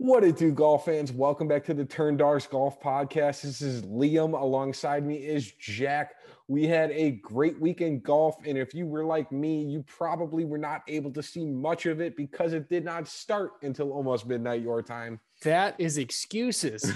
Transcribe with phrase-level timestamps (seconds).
[0.00, 1.10] What it do, golf fans?
[1.10, 3.42] Welcome back to the Turn Darks Golf Podcast.
[3.42, 4.40] This is Liam.
[4.40, 6.14] Alongside me is Jack.
[6.46, 10.56] We had a great weekend golf, and if you were like me, you probably were
[10.56, 14.62] not able to see much of it because it did not start until almost midnight
[14.62, 15.18] your time.
[15.42, 16.92] That is excuses.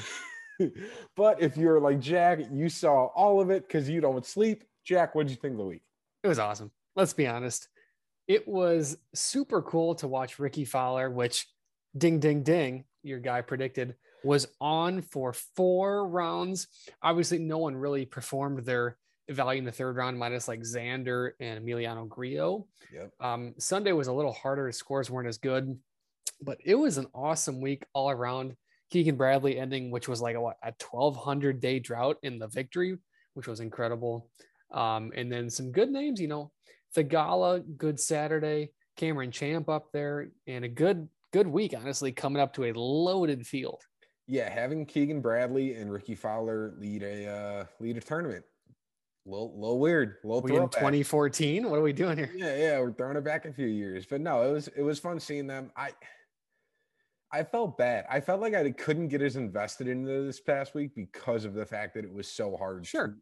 [1.16, 4.62] but if you're like Jack, you saw all of it because you don't sleep.
[4.84, 5.82] Jack, what did you think of the week?
[6.22, 6.70] It was awesome.
[6.94, 7.66] Let's be honest.
[8.28, 11.48] It was super cool to watch Rickie Fowler, which
[11.98, 13.94] ding, ding, ding, your guy predicted,
[14.24, 16.68] was on for four rounds.
[17.02, 18.96] Obviously, no one really performed their
[19.28, 22.66] value in the third round, minus like Xander and Emiliano Grillo.
[22.92, 23.12] Yep.
[23.20, 24.66] Um, Sunday was a little harder.
[24.66, 25.78] His scores weren't as good,
[26.40, 28.56] but it was an awesome week all around.
[28.90, 32.98] Keegan Bradley ending, which was like a, what, a 1200 day drought in the victory,
[33.34, 34.28] which was incredible.
[34.70, 36.52] Um, and then some good names, you know,
[36.96, 42.52] Theegala, good Saturday, Cameron Champ up there, and a good good week, honestly, coming up
[42.54, 43.82] to a loaded field.
[44.26, 48.44] Yeah, having Keegan Bradley and Rickie Fowler lead a uh, lead a tournament.
[49.24, 50.16] Little, little weird.
[50.24, 51.68] Little we in 2014.
[51.68, 52.30] What are we doing here?
[52.34, 54.98] Yeah, yeah, we're throwing it back a few years, but no, it was it was
[54.98, 55.70] fun seeing them.
[55.76, 55.90] I
[57.32, 58.04] I felt bad.
[58.10, 61.64] I felt like I couldn't get as invested into this past week because of the
[61.64, 63.16] fact that it was so hard sure.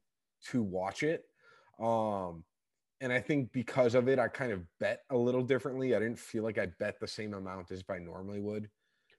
[0.47, 1.25] to, to watch it.
[1.79, 2.45] Um,
[3.01, 5.95] and I think because of it, I kind of bet a little differently.
[5.95, 8.69] I didn't feel like I bet the same amount as I normally would.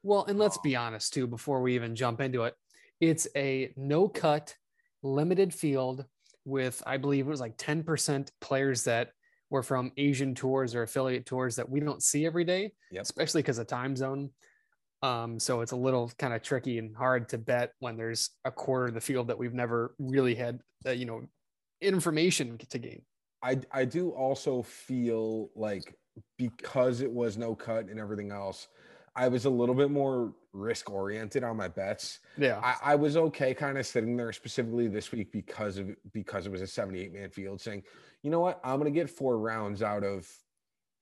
[0.03, 2.55] Well, and let's be honest too, before we even jump into it,
[2.99, 4.55] it's a no cut,
[5.03, 6.05] limited field
[6.45, 9.11] with, I believe it was like 10% players that
[9.49, 13.03] were from Asian tours or affiliate tours that we don't see every day, yep.
[13.03, 14.29] especially because of time zone.
[15.03, 18.51] Um, so it's a little kind of tricky and hard to bet when there's a
[18.51, 21.23] quarter of the field that we've never really had, uh, you know,
[21.81, 23.01] information to gain.
[23.43, 25.95] I I do also feel like
[26.37, 28.67] because it was no cut and everything else,
[29.15, 32.19] I was a little bit more risk oriented on my bets.
[32.37, 32.59] Yeah.
[32.61, 36.51] I, I was okay kind of sitting there specifically this week because of because it
[36.51, 37.83] was a 78 man field saying,
[38.21, 40.27] you know what, I'm gonna get four rounds out of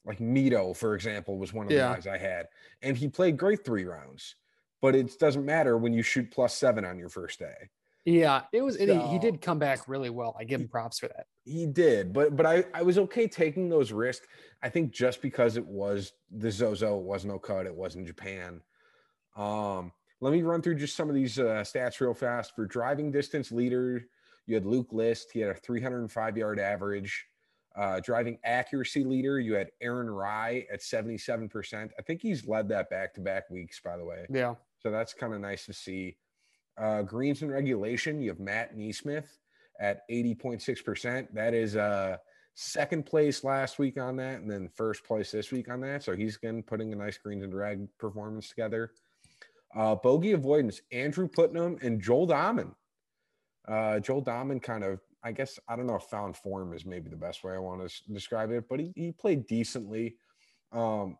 [0.05, 2.47] like Mito, for example, was one of the guys I had.
[2.81, 4.35] And he played great three rounds.
[4.81, 7.69] But it doesn't matter when you shoot plus seven on your first day.
[8.09, 8.75] Yeah, it was.
[8.77, 10.35] and he, he did come back really well.
[10.39, 11.27] I give him props for that.
[11.45, 14.27] He did, but but I I was okay taking those risks.
[14.63, 18.05] I think just because it was the Zozo, it was no cut, it was in
[18.05, 18.61] Japan.
[19.37, 22.55] Um, let me run through just some of these uh, stats real fast.
[22.55, 24.05] For driving distance leader,
[24.47, 25.31] you had Luke List.
[25.31, 27.25] He had a 305 yard average.
[27.75, 31.89] Uh, driving accuracy leader, you had Aaron Rai at 77%.
[31.97, 34.25] I think he's led that back to back weeks, by the way.
[34.29, 34.55] Yeah.
[34.79, 36.17] So that's kind of nice to see.
[36.79, 39.27] Uh, greens and regulation, you have Matt NeSmith
[39.79, 41.27] at 80.6%.
[41.33, 42.17] That is uh,
[42.55, 46.03] second place last week on that, and then first place this week on that.
[46.03, 48.91] So he's again putting a nice greens and reg performance together.
[49.75, 52.73] Uh, bogey avoidance, Andrew Putnam and Joel Dahmen.
[53.67, 57.09] Uh, Joel Dahmen kind of, I guess, I don't know if found form is maybe
[57.09, 60.15] the best way I want to describe it, but he, he played decently.
[60.71, 61.17] Um,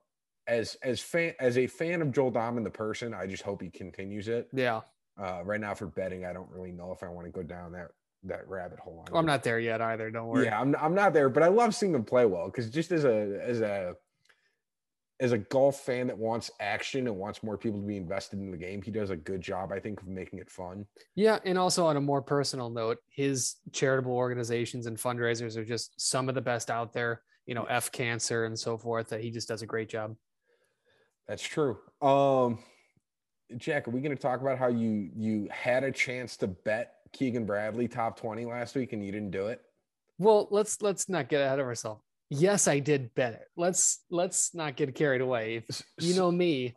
[0.48, 3.70] as as fan as a fan of Joel Dahmen, the person, I just hope he
[3.70, 4.50] continues it.
[4.52, 4.82] Yeah.
[5.22, 7.72] Uh, right now for betting, I don't really know if I want to go down
[7.74, 7.90] that
[8.24, 9.06] that rabbit hole.
[9.14, 10.10] I'm not there yet either.
[10.12, 10.46] Don't worry.
[10.46, 13.06] Yeah, I'm I'm not there, but I love seeing them play well because just as
[13.06, 13.96] a as a
[15.22, 18.52] as a golf fan that wants action and wants more people to be invested in
[18.52, 20.86] the game, he does a good job, I think, of making it fun.
[21.16, 26.00] Yeah, and also on a more personal note, his charitable organizations and fundraisers are just
[26.00, 27.22] some of the best out there.
[27.46, 29.10] You know, F Cancer and so forth.
[29.10, 30.16] That he just does a great job.
[31.28, 31.78] That's true.
[32.02, 32.60] Um,
[33.58, 36.96] Jack, are we going to talk about how you you had a chance to bet
[37.14, 39.62] Keegan Bradley top twenty last week and you didn't do it?
[40.18, 42.02] Well, let's let's not get ahead of ourselves.
[42.30, 43.48] Yes, I did bet it.
[43.58, 45.64] Let's let's not get carried away.
[45.68, 46.76] If you know me,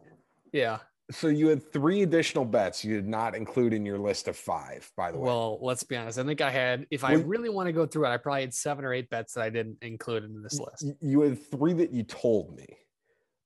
[0.53, 0.79] yeah.
[1.11, 4.91] So you had three additional bets you did not include in your list of five,
[4.97, 5.27] by the way.
[5.27, 6.19] Well, let's be honest.
[6.19, 8.43] I think I had, if I Well- really want to go through it, I probably
[8.43, 10.87] had seven or eight bets that I didn't include in this list.
[11.03, 12.67] You had three that you told me.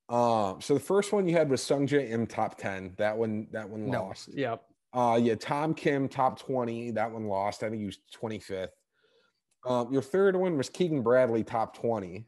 [0.09, 2.93] Um, so the first one you had was Sungjae Im top 10.
[2.97, 4.03] That one, that one No.
[4.03, 4.29] lost.
[4.33, 4.63] Yep.
[4.93, 6.91] Uh yeah, Tom Kim top 20.
[6.91, 7.61] That one lost.
[7.61, 8.69] I think he was 25th.
[9.65, 12.25] Um, your third one was Keegan Bradley top 20.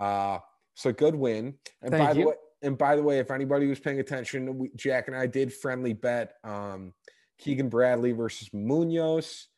[0.00, 0.38] Uh
[0.74, 1.54] so good win.
[1.82, 2.28] And Thank by the you.
[2.28, 5.52] way, and by the way, if anybody was paying attention, we, Jack and I did
[5.52, 6.94] friendly bet um
[7.38, 9.48] Keegan Bradley versus Munoz.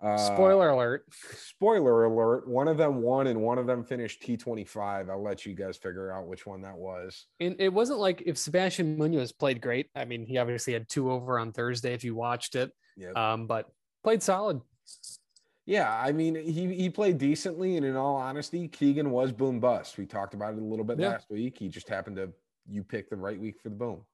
[0.00, 1.04] Uh, Spoiler alert.
[1.12, 5.54] spoiler alert one of them won and one of them finished t25 i'll let you
[5.54, 9.60] guys figure out which one that was And it wasn't like if Sebastian Munoz played
[9.60, 9.90] great.
[9.96, 13.46] I mean, he obviously had two over on Thursday if you watched it, yeah um,
[13.48, 13.66] but
[14.04, 14.60] played solid.
[15.66, 19.98] yeah i mean he he played decently and in all honesty keegan was boom bust
[19.98, 21.08] we talked about it a little bit Yeah.
[21.08, 22.32] last week he just happened to
[22.70, 24.04] you picked the right week for the boom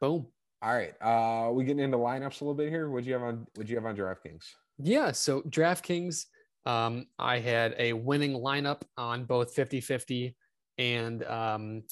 [0.00, 0.26] Boom.
[0.64, 0.94] All right.
[1.02, 2.88] Uh we getting into lineups a little bit here.
[2.88, 4.44] What'd you have on what'd you have on DraftKings?
[4.78, 5.12] Yeah.
[5.12, 6.24] So DraftKings,
[6.64, 10.34] um, I had a winning lineup on both 50 50
[10.78, 11.82] and um,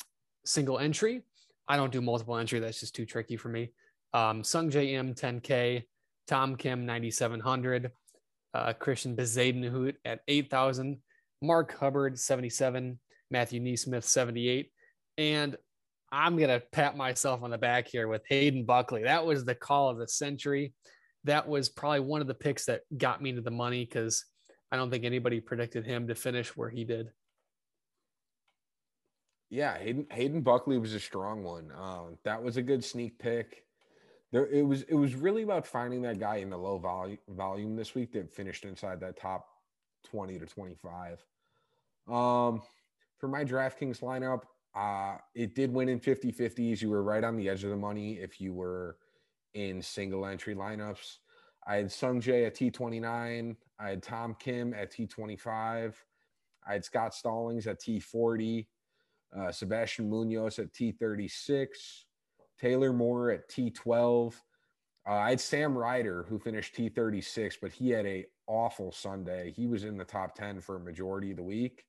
[0.47, 1.23] single entry.
[1.69, 2.61] I don't do multiple entry.
[2.61, 3.73] That's just too tricky for me.
[4.15, 5.85] Um, Sungjae Im 10K,
[6.27, 7.93] Tom Kim 9,700,
[8.55, 10.99] uh, Christian Bezuidenhout at 8,000,
[11.41, 12.99] Mark Hubbard 77,
[13.31, 14.71] Matthew NeSmith 78.
[15.19, 15.57] And
[16.13, 19.03] I'm going to pat myself on the back here with Hayden Buckley.
[19.05, 20.75] That was the call of the century.
[21.25, 24.27] That was probably one of the picks that got me into the money because
[24.71, 27.09] I don't think anybody predicted him to finish where he did.
[29.49, 31.71] Yeah, Hayden, Hayden Buckley was a strong one.
[31.79, 33.65] Um, that was a good sneak pick.
[34.33, 37.77] There, it was it was really about finding that guy in the low volume volume
[37.77, 39.47] this week that finished inside that top
[40.05, 41.23] twenty to twenty five.
[42.09, 42.63] Um,
[43.19, 44.41] for my DraftKings lineup,
[44.75, 46.81] uh, it did win in 50 50s.
[46.81, 48.97] You were right on the edge of the money if you were
[49.55, 51.19] in single entry lineups.
[51.67, 53.57] I had Sung Jae at T29.
[53.79, 55.95] I had Tom Kim at T25.
[56.67, 58.67] I had Scott Stallings at T40
[59.37, 61.69] uh, Sebastian Munoz at T36,
[62.61, 64.35] Taylor Moore at T12.
[65.07, 69.53] Uh, I had Sam Ryder who finished T36, but he had a awful Sunday.
[69.57, 71.85] He was in the top 10 for a majority of the week.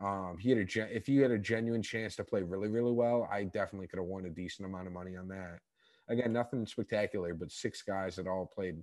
[0.00, 2.92] Um, he had a gen- if you had a genuine chance to play really really
[2.92, 5.58] well, I definitely could have won a decent amount of money on that.
[6.08, 8.76] Again, nothing spectacular, but six guys that all played.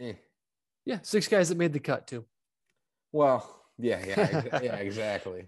[0.00, 0.12] Eh.
[0.84, 2.24] Yeah, six guys that made the cut too.
[3.12, 5.46] Well, yeah, yeah, yeah, exactly.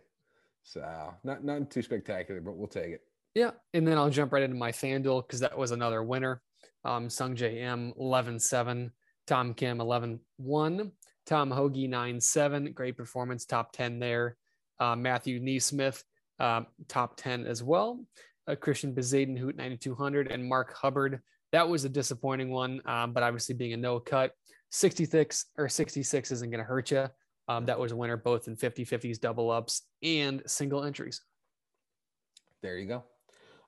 [0.63, 3.03] So not not too spectacular, but we'll take it.
[3.35, 6.41] Yeah, and then I'll jump right into my FanDuel because that was another winner.
[6.85, 8.91] Um, Sungjae Im 11-7,
[9.27, 10.91] Tom Kim 11-1,
[11.27, 14.37] Tom Hoge 9-7, great performance, top 10 there.
[14.79, 16.03] Uh, Matthew NeSmith,
[16.39, 18.05] uh, top 10 as well.
[18.47, 21.21] Uh, Christian Bezuidenhout 9200 and Mark Hubbard.
[21.53, 24.33] That was a disappointing one, um, but obviously being a no cut,
[24.71, 27.09] 66 or 66 isn't going to hurt you.
[27.49, 31.23] Um, that was a winner both in 50 50s, double ups, and single entries.
[32.63, 33.05] There you go.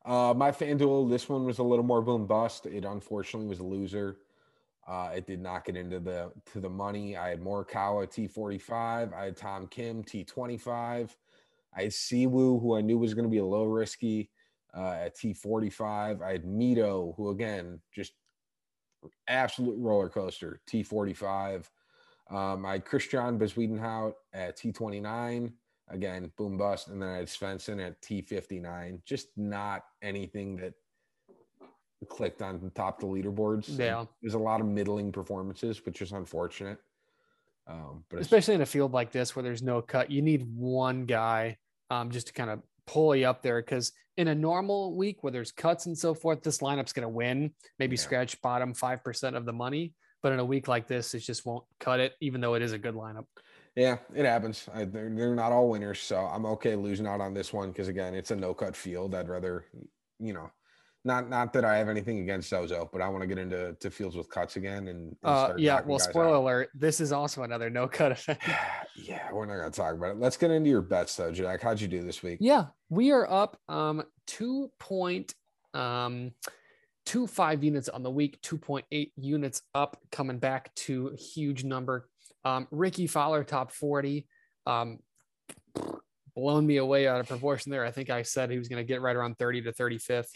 [0.04, 2.66] Uh, my FanDuel, this one was a little more boom bust.
[2.66, 4.16] It unfortunately was a loser.
[4.88, 7.16] Uh, it did not get into the to the money.
[7.16, 9.12] I had Morikawa T45.
[9.12, 11.10] I had Tom Kim T25.
[11.76, 14.30] I had Siwoo, who I knew was going to be a low risky
[14.74, 16.22] uh, at T45.
[16.22, 18.14] I had Mito, who again just
[19.28, 21.66] absolute roller coaster T45.
[22.30, 25.52] Um, I had Christian Bezuidenhout at T29.
[25.90, 26.88] Again, boom bust.
[26.88, 29.00] And then I had Svensson at T59.
[29.04, 30.74] Just not anything that
[32.06, 33.78] clicked on the top of the leaderboards.
[33.78, 34.04] Yeah.
[34.22, 36.78] There's a lot of middling performances, which is unfortunate.
[37.66, 41.04] Um, but especially in a field like this where there's no cut, you need one
[41.04, 41.58] guy
[41.90, 43.60] um, just to kind of pull you up there.
[43.60, 47.08] Because in a normal week where there's cuts and so forth, this lineup's going to
[47.08, 48.02] win, maybe yeah.
[48.02, 49.92] scratch bottom 5% of the money.
[50.22, 52.72] But in a week like this, it just won't cut it, even though it is
[52.72, 53.26] a good lineup.
[53.76, 54.68] Yeah, it happens.
[54.74, 57.86] I, they're, they're not all winners, so I'm okay losing out on this one because
[57.86, 59.14] again, it's a no cut field.
[59.14, 59.66] I'd rather,
[60.18, 60.50] you know,
[61.08, 63.90] not not that I have anything against Zozo, but I want to get into to
[63.90, 65.80] fields with cuts again and, and uh, yeah.
[65.84, 66.42] Well, spoiler out.
[66.42, 68.38] alert, this is also another no cut event.
[68.96, 70.18] yeah, we're not gonna talk about it.
[70.20, 71.62] Let's get into your bets though, Jack.
[71.62, 72.38] How'd you do this week?
[72.40, 75.34] Yeah, we are up um two point
[75.74, 76.32] um
[77.06, 82.06] two five units on the week, 2.8 units up, coming back to a huge number.
[82.44, 84.26] Um, Rickie Fowler, top 40,
[84.66, 84.98] um,
[86.36, 87.84] blown me away out of proportion there.
[87.84, 90.28] I think I said he was going to get right around 30 to 35th.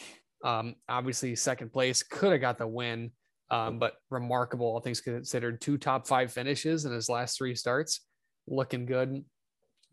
[0.42, 3.12] Um, obviously, second place could have got the win,
[3.50, 5.60] um, but remarkable, all things considered.
[5.60, 8.00] Two top five finishes in his last three starts,
[8.46, 9.24] looking good.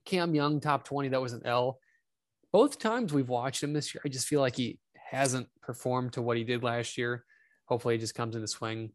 [0.06, 1.80] Cam Young, top 20, that was an L.
[2.52, 6.22] Both times we've watched him this year, I just feel like he hasn't performed to
[6.22, 7.24] what he did last year.
[7.66, 8.92] Hopefully, he just comes into swing.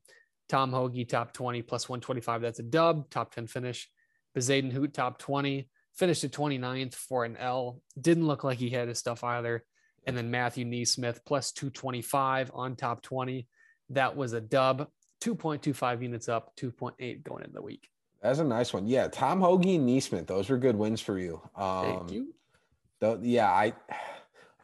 [0.48, 2.42] Tom Hoge, top 20 plus 125.
[2.42, 3.88] That's a dub, top 10 finish.
[4.36, 7.80] Bezuidenhout, top 20, finished at 29th for an L.
[8.00, 9.64] Didn't look like he had his stuff either.
[10.06, 13.46] And then Matthew NeSmith plus 225 on top 20.
[13.90, 14.88] That was a dub,
[15.22, 17.88] 2.25 units up, 2.8 going into the week.
[18.22, 18.86] That's a nice one.
[18.86, 21.42] Yeah, Tom Hoge and NeSmith, those were good wins for you.
[21.54, 22.34] Um, Thank you.
[23.00, 23.74] The, yeah, I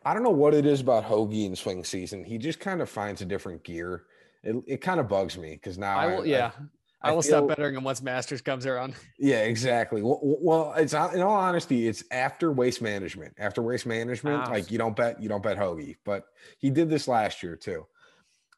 [0.05, 2.25] I don't know what it is about Hoge in swing season.
[2.25, 4.05] He just kind of finds a different gear.
[4.43, 6.23] It, it kind of bugs me because now I will.
[6.23, 6.63] I, yeah, I,
[7.03, 8.95] I will feel, stop betting him once Masters comes around.
[9.19, 10.03] Yeah, exactly.
[10.03, 13.35] Well, well, it's in all honesty, it's after waste management.
[13.39, 14.51] After waste management, ah.
[14.51, 16.25] like you don't bet, you don't bet Hoge, but
[16.59, 17.87] he did this last year too.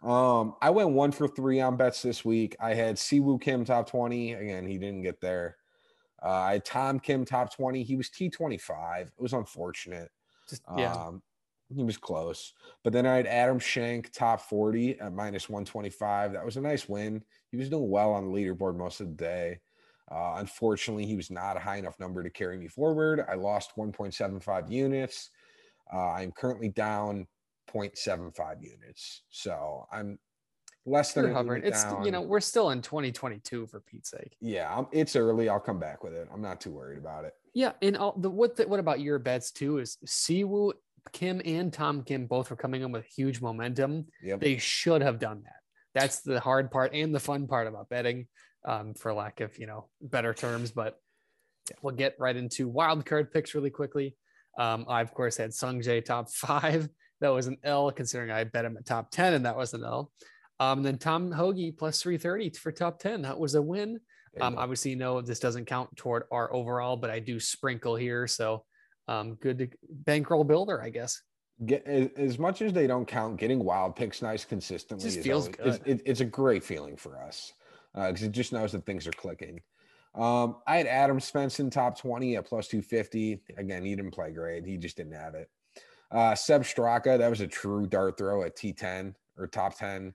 [0.03, 2.57] Um, I went one for three on bets this week.
[2.61, 4.33] I had Siwoo Kim top twenty.
[4.33, 5.57] Again, he didn't get there.
[6.23, 7.83] Uh, I had Tom Kim top twenty.
[7.83, 9.09] He was T twenty five.
[9.09, 10.11] It was unfortunate.
[10.49, 10.93] Just, yeah.
[10.93, 11.23] Um,
[11.75, 12.53] he was close.
[12.85, 16.33] But then I had Adam Schenk top 40 at minus 125.
[16.33, 17.23] That was a nice win.
[17.51, 19.61] He was doing well on the leaderboard most of the day.
[20.11, 23.25] Uh, unfortunately, he was not a high enough number to carry me forward.
[23.29, 25.31] I lost 1.75 units.
[25.93, 27.27] Uh, I'm currently down
[27.73, 29.23] 0.75 units.
[29.31, 30.19] So I'm
[30.85, 31.63] less than hovering.
[31.65, 32.05] It's down.
[32.05, 34.37] you know we're still in 2022 for Pete's sake.
[34.41, 35.49] Yeah, I'm, it's early.
[35.49, 36.29] I'll come back with it.
[36.33, 37.35] I'm not too worried about it.
[37.55, 39.79] Yeah, and all the what the, what about your bets too?
[39.79, 40.73] Is Siwoo
[41.13, 44.07] Kim and Tom Kim both were coming in with huge momentum.
[44.23, 44.41] Yep.
[44.41, 45.57] They should have done that.
[45.95, 48.29] That's the hard part and the fun part about betting,
[48.65, 50.71] um, for lack of you know better terms.
[50.71, 50.99] But
[51.83, 54.17] we'll get right into wild card picks really quickly.
[54.59, 56.89] Um, I of course had Sung Jae top five.
[57.21, 59.85] That was an L considering I bet him at top ten, and that was an
[59.85, 60.13] L.
[60.61, 63.23] Um, then Tom Hoge plus 330 for top 10.
[63.23, 63.99] That was a win.
[64.41, 68.29] Um, obviously, no, this doesn't count toward our overall, but I do sprinkle here.
[68.29, 68.65] So
[69.09, 71.23] um, good to bankroll builder, I guess.
[71.67, 75.77] Get as, much as they don't count, getting wild picks nice consistently is feels always-
[75.81, 77.53] it's- it- it's a great feeling for us
[77.95, 79.61] because it just knows that things are clicking.
[80.15, 83.43] Um, I had Adam Svensson top 20 at plus 250.
[83.57, 84.65] Again, he didn't play great.
[84.67, 85.51] He just didn't have it.
[86.11, 90.15] Uh, Sepp Straka, that was a true dart throw at T10 or top 10.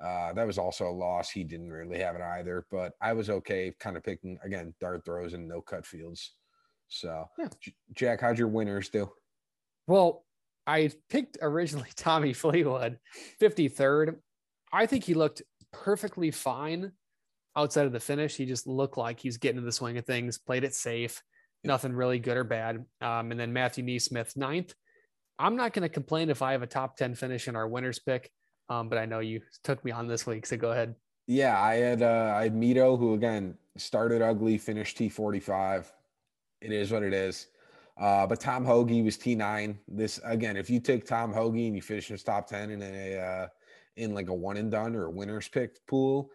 [0.00, 1.30] Uh, that was also a loss.
[1.30, 5.04] He didn't really have it either, but I was okay kind of picking again dart
[5.04, 6.34] throws and no cut fields.
[6.88, 7.48] So, Yeah.
[7.60, 9.10] J- Jack, how'd your winners do?
[9.86, 10.24] Well,
[10.66, 12.98] I picked originally Tommy Fleetwood,
[13.40, 14.16] 53rd.
[14.72, 15.42] I think he looked
[15.72, 16.92] perfectly fine
[17.56, 18.36] outside of the finish.
[18.36, 21.22] He just looked like he's getting into the swing of things, played it safe,
[21.62, 21.68] Yeah.
[21.68, 22.84] nothing really good or bad.
[23.00, 24.74] Um, and then Matthew NeSmith, ninth.
[25.38, 27.98] I'm not going to complain if I have a top 10 finish in our winners
[28.00, 28.30] pick,
[28.68, 30.46] um, but I know you took me on this week.
[30.46, 30.94] So go ahead.
[31.26, 35.84] Yeah, I had uh I had Mito who again started ugly, finished T45.
[36.60, 37.48] It is what it is.
[37.98, 39.76] Uh, but Tom Hoge was T9.
[39.88, 43.18] This again, if you take Tom Hoge and you finish his top 10 in a
[43.18, 43.48] uh
[43.96, 46.30] in like a one and done or a winner's pick pool,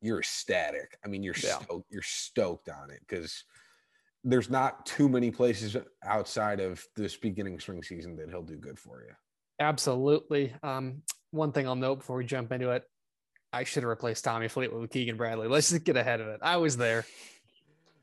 [0.00, 0.98] you're ecstatic.
[1.04, 1.58] I mean, you're Yeah.
[1.60, 3.44] stoked, you're stoked on it because
[4.24, 8.78] there's not too many places outside of this beginning spring season that he'll do good
[8.78, 9.12] for you.
[9.60, 10.52] Absolutely.
[10.64, 12.82] Um, one thing I'll note before we jump into it,
[13.52, 15.46] I should have replaced Tommy Fleetwood with Keegan Bradley.
[15.46, 16.40] Let's just get ahead of it.
[16.42, 17.04] I was there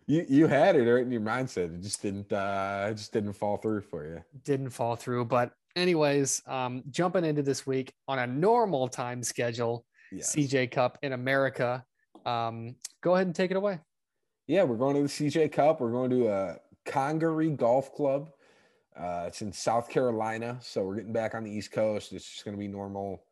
[0.08, 1.74] you you had it right in your mindset.
[1.76, 4.24] It just didn't uh it just didn't fall through for you.
[4.44, 9.86] Didn't fall through, but anyways, um jumping into this week on a normal time schedule,
[10.12, 10.36] yes.
[10.36, 11.86] CJ Cup in America.
[12.26, 13.80] Um go ahead and take it away.
[14.48, 15.80] Yeah, we're going to the CJ Cup.
[15.80, 18.32] We're going to a Congaree Golf Club.
[18.96, 22.12] Uh, it's in South Carolina, so we're getting back on the East Coast.
[22.12, 23.24] It's just going to be normal,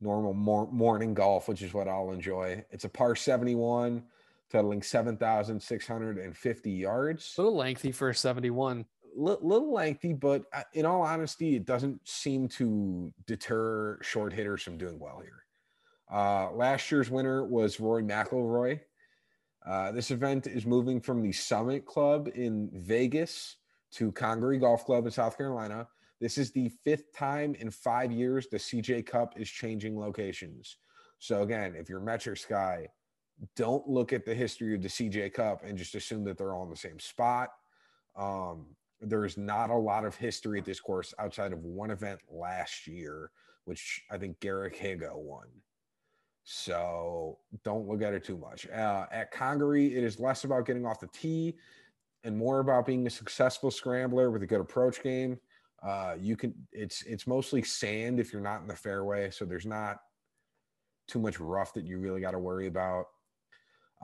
[0.00, 2.64] normal mor- morning golf, which is what I'll enjoy.
[2.70, 4.02] It's a par 71
[4.54, 7.34] settling 7,650 yards.
[7.36, 8.84] A little lengthy for a 71.
[9.18, 14.62] L- little lengthy, but uh, in all honesty, it doesn't seem to deter short hitters
[14.62, 15.42] from doing well here.
[16.08, 18.78] Uh, last year's winner was Rory McIlroy.
[19.66, 23.56] Uh, this event is moving from the Summit Club in Vegas
[23.94, 25.88] to Congaree Golf Club in South Carolina.
[26.20, 30.76] This is the fifth time in five years the CJ Cup is changing locations.
[31.18, 32.86] So again, if you're Metro Sky,
[33.56, 36.64] don't look at the history of the CJ Cup and just assume that they're all
[36.64, 37.50] in the same spot.
[38.16, 38.66] Um,
[39.00, 43.30] there's not a lot of history at this course outside of one event last year,
[43.64, 45.48] which I think Garrick Higgo won.
[46.44, 48.68] So don't look at it too much.
[48.68, 51.54] Uh, at Congaree, it is less about getting off the tee
[52.22, 55.38] and more about being a successful scrambler with a good approach game.
[55.82, 59.66] Uh, you can it's it's mostly sand if you're not in the fairway, so there's
[59.66, 59.98] not
[61.06, 63.06] too much rough that you really got to worry about.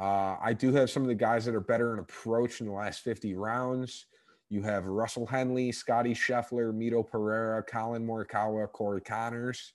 [0.00, 2.72] Uh, I do have some of the guys that are better in approach in the
[2.72, 4.06] last 50 rounds.
[4.48, 9.74] You have Russell Henley, Scotty Scheffler, Mito Pereira, Collin Morikawa, Corey Conners.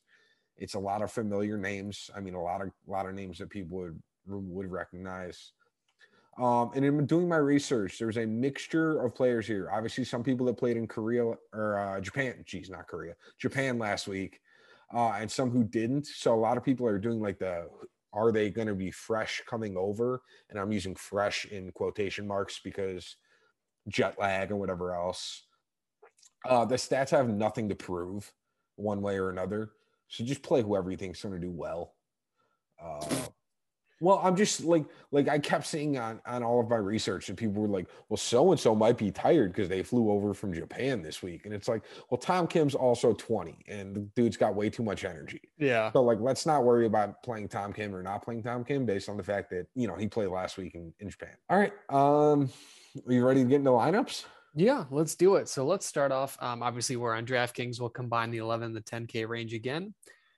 [0.57, 2.09] It's a lot of familiar names.
[2.15, 5.51] I mean, a lot of a lot of names that people would would recognize.
[6.37, 9.69] Um, and in doing my research, there's a mixture of players here.
[9.71, 12.43] Obviously, some people that played in Korea or uh, Japan.
[12.45, 14.39] Geez, not Korea, Japan last week,
[14.93, 16.07] uh, and some who didn't.
[16.07, 17.69] So a lot of people are doing like the
[18.15, 20.21] are they going to be fresh coming over?
[20.49, 23.17] And I'm using fresh in quotation marks because
[23.87, 25.43] jet lag and whatever else.
[26.47, 28.31] Uh, the stats have nothing to prove
[28.77, 29.71] one way or another.
[30.07, 31.93] So just play whoever you think's going to do well.
[32.83, 33.05] Uh,
[34.01, 37.37] well, I'm just like like I kept seeing on on all of my research that
[37.37, 40.53] people were like, well, so and so might be tired because they flew over from
[40.53, 44.55] Japan this week, and it's like, well, Tom Kim's also 20, and the dude's got
[44.55, 45.41] way too much energy.
[45.57, 45.91] Yeah.
[45.91, 49.07] So like, let's not worry about playing Tom Kim or not playing Tom Kim based
[49.07, 51.35] on the fact that you know he played last week in, in Japan.
[51.49, 52.49] All right, um,
[53.07, 54.25] are you ready to get into lineups?
[54.57, 55.49] Yeah, let's do it.
[55.49, 56.37] So let's start off.
[56.41, 57.79] Um, obviously, we're on DraftKings.
[57.79, 59.93] We'll combine the 11 and the 10K range again.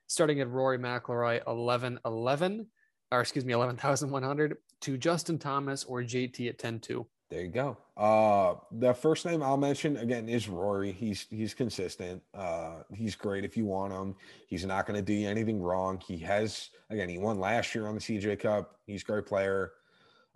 [0.07, 2.67] Starting at Rory McIlroy, 11 11,
[3.11, 7.05] or excuse me, 11,100 to Justin Thomas or JT at 10 2.
[7.29, 7.77] There you go.
[7.97, 10.93] Uh, the first name I'll mention again is Rory.
[10.93, 12.21] He's he's consistent.
[12.33, 14.15] Uh, he's great if you want him.
[14.47, 16.01] He's not going to do you anything wrong.
[16.07, 17.09] He has again.
[17.09, 18.79] He won last year on the CJ Cup.
[18.85, 19.73] He's a great player.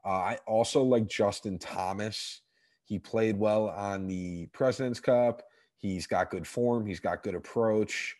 [0.04, 2.42] Uh, I also like Justin Thomas.
[2.84, 5.44] He played well on the President's Cup.
[5.78, 6.86] He's got good form.
[6.86, 8.18] He's got good approach.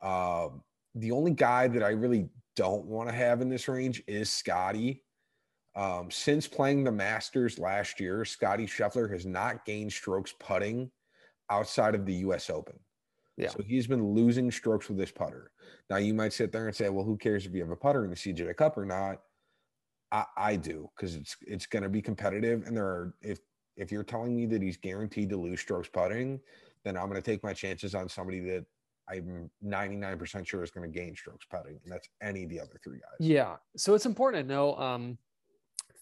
[0.00, 0.48] Uh,
[0.94, 5.02] the only guy that I really don't want to have in this range is Scotty.
[5.76, 10.90] Um, since playing the Masters last year, Scotty Scheffler has not gained strokes putting
[11.50, 12.48] outside of the U.S.
[12.48, 12.78] Open.
[13.36, 13.50] Yeah.
[13.50, 15.52] So he's been losing strokes with this putter.
[15.90, 18.04] Now you might sit there and say, "Well, who cares if you have a putter
[18.04, 19.20] in the CJ Cup or not?"
[20.10, 23.40] I, I do because it's it's going to be competitive, and there are if
[23.76, 26.40] if you're telling me that he's guaranteed to lose strokes putting,
[26.84, 28.64] then I'm going to take my chances on somebody that
[29.08, 32.80] I'm 99% sure is going to gain strokes putting, and that's any of the other
[32.82, 33.26] three guys.
[33.26, 33.56] Yeah.
[33.76, 34.74] So it's important to know.
[34.76, 35.18] Um,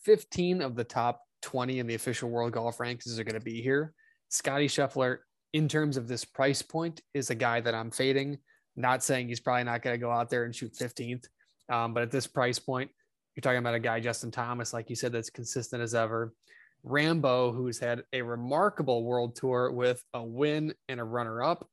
[0.04, 3.60] 15 of the top 20 in the official world golf rankings are going to be
[3.60, 3.94] here.
[4.28, 5.18] Scotty Scheffler,
[5.52, 8.38] in terms of this price point, is a guy that I'm fading.
[8.76, 11.26] Not saying he's probably not going to go out there and shoot 15th,
[11.70, 12.90] um, but at this price point,
[13.34, 16.32] you're talking about a guy, Justin Thomas, like you said, that's consistent as ever.
[16.82, 21.66] Rambo, who's had a remarkable world tour with a win and a runner up.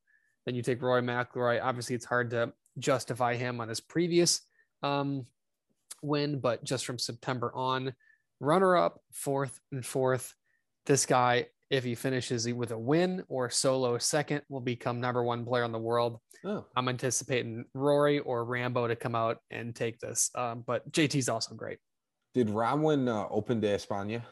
[0.46, 1.62] Then you take Rory McIlroy.
[1.62, 4.42] Obviously, it's hard to justify him on his previous
[4.84, 5.26] um,
[6.02, 7.94] win, but just from September on,
[8.40, 10.34] runner up, fourth and fourth.
[10.86, 15.46] This guy, if he finishes with a win or solo second, will become number one
[15.46, 16.20] player in the world.
[16.44, 16.66] Oh.
[16.76, 20.32] I'm anticipating Rory or Rambo to come out and take this.
[20.34, 21.78] Um, but JT's also great.
[22.34, 24.24] Did Rahm win uh, Open de España?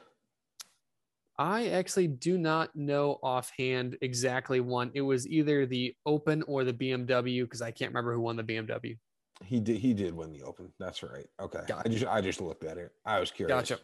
[1.40, 4.92] I actually do not know offhand exactly one.
[4.94, 8.44] It was either the Open or the BMW because I can't remember who won the
[8.44, 8.98] BMW.
[9.46, 9.78] He did.
[9.78, 10.74] He did win the Open.
[10.80, 11.26] That's right.
[11.40, 11.62] Okay.
[11.66, 11.84] Gotcha.
[11.86, 12.92] I just I just looked at it.
[13.06, 13.56] I was curious.
[13.56, 13.80] Gotcha.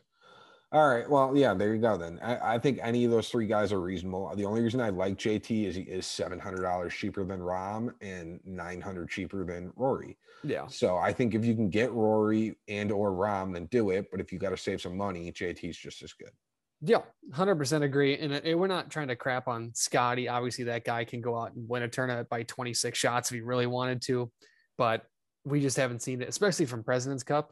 [0.74, 1.10] All right.
[1.10, 1.96] Well, yeah, there you go.
[1.96, 4.30] Then I, I, think any of those three guys are reasonable.
[4.36, 7.94] The only reason I like JT is he is seven hundred dollars cheaper than Rahm
[8.02, 10.18] and nine hundred cheaper than Rory.
[10.44, 10.68] Yeah.
[10.68, 14.12] So I think if you can get Rory and or Rahm, then do it.
[14.12, 16.32] But if you got to save some money, JT's just as good.
[16.82, 17.00] Yeah,
[17.34, 18.18] hundred percent agree.
[18.18, 20.28] And uh, it, we're not trying to crap on Scotty.
[20.28, 23.36] Obviously, that guy can go out and win a tournament by twenty six shots if
[23.36, 24.32] he really wanted to,
[24.78, 25.04] but
[25.46, 27.52] we just haven't seen it, especially from President's Cup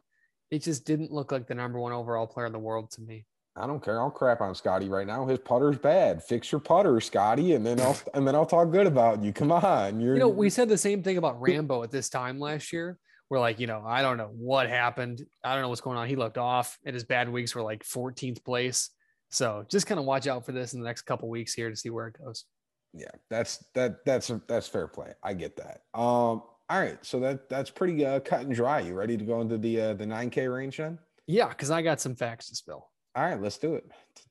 [0.50, 3.26] it just didn't look like the number one overall player in the world to me.
[3.56, 4.00] I don't care.
[4.00, 5.26] I'll crap on Scotty right now.
[5.26, 6.22] His putter's bad.
[6.22, 9.32] Fix your putter, Scotty, and then I'll and then I'll talk good about you.
[9.32, 10.14] Come on, you're.
[10.14, 12.98] You know, we said the same thing about Rambo at this time last year.
[13.30, 15.24] We're like, you know, I don't know what happened.
[15.42, 16.08] I don't know what's going on.
[16.08, 18.90] He looked off, and his bad weeks were like 14th place.
[19.34, 21.74] So just kind of watch out for this in the next couple weeks here to
[21.74, 22.44] see where it goes.
[22.92, 25.12] Yeah, that's that that's that's fair play.
[25.24, 25.80] I get that.
[25.92, 28.78] Um, all right, so that that's pretty uh, cut and dry.
[28.80, 31.00] You ready to go into the uh, the 9K range then?
[31.26, 32.88] Yeah, because I got some facts to spill.
[33.16, 33.90] All right, let's do it.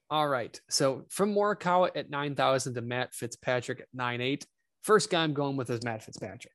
[0.09, 4.45] All right, so from Morikawa at 9,000 to Matt Fitzpatrick at nine eight.
[4.83, 6.53] First guy I'm going with is Matt Fitzpatrick.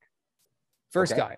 [0.90, 1.20] First okay.
[1.20, 1.36] guy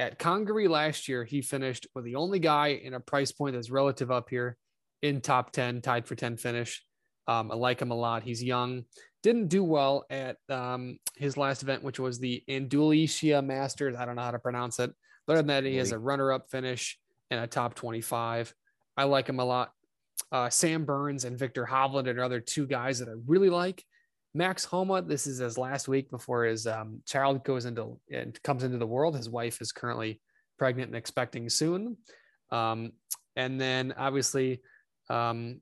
[0.00, 3.70] at Congaree last year, he finished with the only guy in a price point that's
[3.70, 4.56] relative up here
[5.02, 6.84] in top 10, tied for 10 finish.
[7.26, 8.22] Um, I like him a lot.
[8.22, 8.84] He's young
[9.22, 13.96] didn't do well at um, his last event, which was the Andalusia Masters.
[13.96, 14.92] I don't know how to pronounce it.
[15.26, 16.98] But other than that, he has a runner-up finish
[17.30, 18.54] and a top 25.
[18.96, 19.72] I like him a lot.
[20.32, 23.84] Uh, Sam Burns and Viktor Hovland are other two guys that I really like.
[24.34, 28.62] Max Homa, this is his last week before his um, child goes into and comes
[28.62, 29.16] into the world.
[29.16, 30.20] His wife is currently
[30.58, 31.96] pregnant and expecting soon.
[32.50, 32.92] Um,
[33.36, 34.60] and then obviously
[35.10, 35.60] um,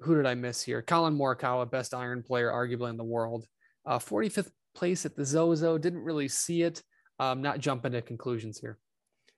[0.00, 0.82] who did I miss here?
[0.82, 3.46] Collin Morikawa, best iron player, arguably in the world.
[3.84, 5.78] Uh, 45th place at the Zozo.
[5.78, 6.82] Didn't really see it.
[7.18, 8.78] Um, not jumping to conclusions here.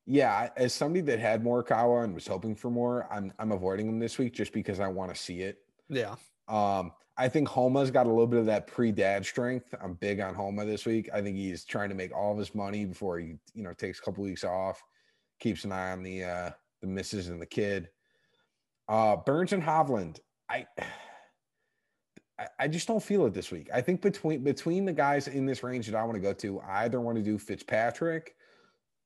[0.06, 3.98] Yeah, as somebody that had Morikawa and was hoping for more, I'm I'm avoiding him
[3.98, 5.58] this week just because I want to see it.
[5.88, 6.16] Yeah.
[6.48, 9.74] Um, I think Homa's got a little bit of that pre-dad strength.
[9.82, 11.10] I'm big on Homa this week.
[11.12, 13.98] I think he's trying to make all of his money before he, you know, takes
[13.98, 14.82] a couple weeks off,
[15.38, 17.88] keeps an eye on the uh the misses and the kid.
[18.90, 20.18] Uh Burns and Hovland.
[20.50, 20.66] I
[22.58, 23.68] I just don't feel it this week.
[23.72, 26.60] I think between between the guys in this range that I want to go to,
[26.60, 28.34] I either want to do Fitzpatrick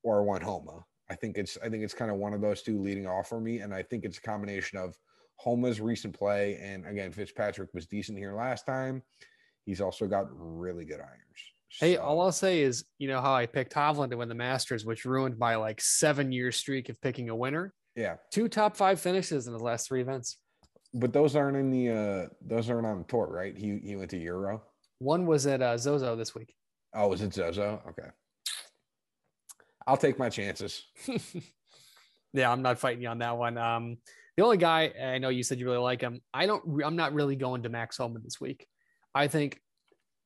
[0.02, 0.84] or one Homa.
[1.10, 3.40] I think it's I think it's kind of one of those two leading off for
[3.40, 4.96] me, and I think it's a combination of
[5.36, 9.02] Homa's recent play and again Fitzpatrick was decent here last time.
[9.66, 11.20] He's also got really good irons.
[11.80, 14.84] Hey, all I'll say is, you know how I picked Hovland to win the Masters,
[14.84, 17.74] which ruined my like seven year streak of picking a winner.
[17.96, 20.38] Yeah, two top five finishes in the last three events.
[20.92, 23.56] But those aren't in the uh those aren't on tour, right?
[23.56, 24.62] He he went to Euro.
[24.98, 26.54] One was at uh, Zozo this week.
[26.94, 27.82] Oh, was it Zozo?
[27.88, 28.08] Okay.
[29.86, 30.82] I'll take my chances.
[32.32, 33.58] yeah, I'm not fighting you on that one.
[33.58, 33.98] Um,
[34.36, 36.20] the only guy I know you said you really like him.
[36.32, 36.82] I don't.
[36.82, 38.66] I'm not really going to Max Homa this week.
[39.14, 39.60] I think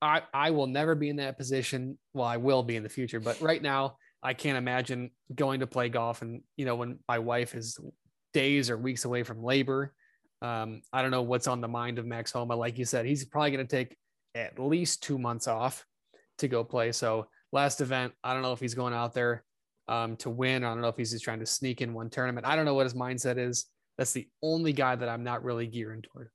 [0.01, 1.97] I I will never be in that position.
[2.13, 5.67] Well, I will be in the future, but right now I can't imagine going to
[5.67, 6.21] play golf.
[6.21, 7.77] And you know, when my wife is
[8.33, 9.93] days or weeks away from labor,
[10.41, 12.55] um, I don't know what's on the mind of Max Homa.
[12.55, 13.95] Like you said, he's probably going to take
[14.35, 15.85] at least two months off
[16.37, 16.91] to go play.
[16.91, 19.43] So last event, I don't know if he's going out there
[19.87, 20.63] um, to win.
[20.63, 22.45] I don't know if he's just trying to sneak in one tournament.
[22.45, 23.65] I don't know what his mindset is.
[23.97, 26.29] That's the only guy that I'm not really gearing toward.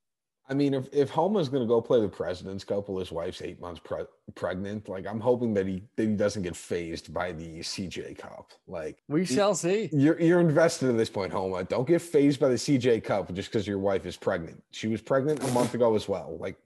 [0.46, 3.40] I mean, if, if Homa's going to go play the President's Cup while his wife's
[3.40, 4.04] eight months pre-
[4.34, 8.52] pregnant, like I'm hoping that he that he doesn't get phased by the CJ Cup.
[8.66, 9.88] Like we shall see.
[9.90, 11.64] You're you're invested at this point, Homa.
[11.64, 14.62] Don't get phased by the CJ Cup just because your wife is pregnant.
[14.70, 16.36] She was pregnant a month ago as well.
[16.38, 16.56] Like,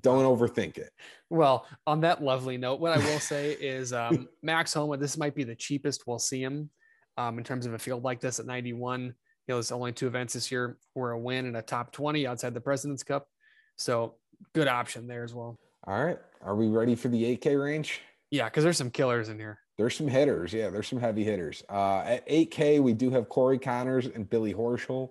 [0.00, 0.90] don't overthink it.
[1.30, 4.96] Well, on that lovely note, what I will say is um, Max Homa.
[4.96, 6.70] This might be the cheapest we'll see him
[7.16, 9.12] um, in terms of a field like this at 91 you
[9.48, 12.54] know, there's only two events this year were a win and a top 20 outside
[12.54, 13.28] the President's Cup.
[13.76, 14.14] So
[14.54, 15.56] good option there as well.
[15.86, 16.18] All right.
[16.42, 18.00] Are we ready for the 8K range?
[18.30, 19.58] Yeah, because there's some killers in here.
[19.78, 20.52] There's some hitters.
[20.52, 21.62] Yeah, there's some heavy hitters.
[21.70, 25.10] Uh, at 8K, we do have Corey Conners and Billy Horschel.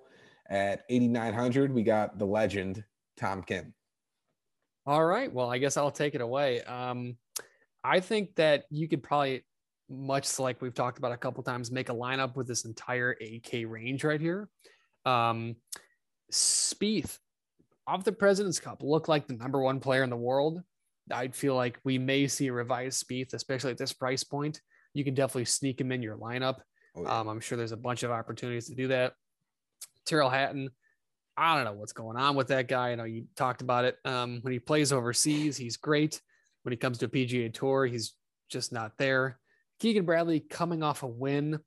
[0.49, 2.83] At 8,900, we got the legend,
[3.17, 3.73] Tom Kim.
[4.85, 5.31] All right.
[5.31, 6.61] Well, I guess I'll take it away.
[6.61, 7.17] Um,
[7.83, 9.43] I think that you could probably
[9.89, 13.69] much like we've talked about a couple times, make a lineup with this entire 8K
[13.69, 14.49] range right here.
[15.05, 15.55] Um,
[16.31, 17.17] Spieth
[17.87, 20.61] off the President's Cup looked like the number one player in the world.
[21.11, 24.61] I'd feel like we may see a revised Spieth, especially at this price point.
[24.93, 26.57] You can definitely sneak him in your lineup.
[26.95, 27.19] Oh, yeah.
[27.19, 29.13] um, I'm sure there's a bunch of opportunities to do that.
[30.05, 30.69] Tyrrell Hatton,
[31.37, 32.91] I don't know what's going on with that guy.
[32.91, 33.97] I know you talked about it.
[34.03, 36.19] Um, when he plays overseas, he's great.
[36.63, 38.13] When he comes to a PGA Tour, he's
[38.49, 39.39] just not there.
[39.79, 41.59] Keegan Bradley coming off a win.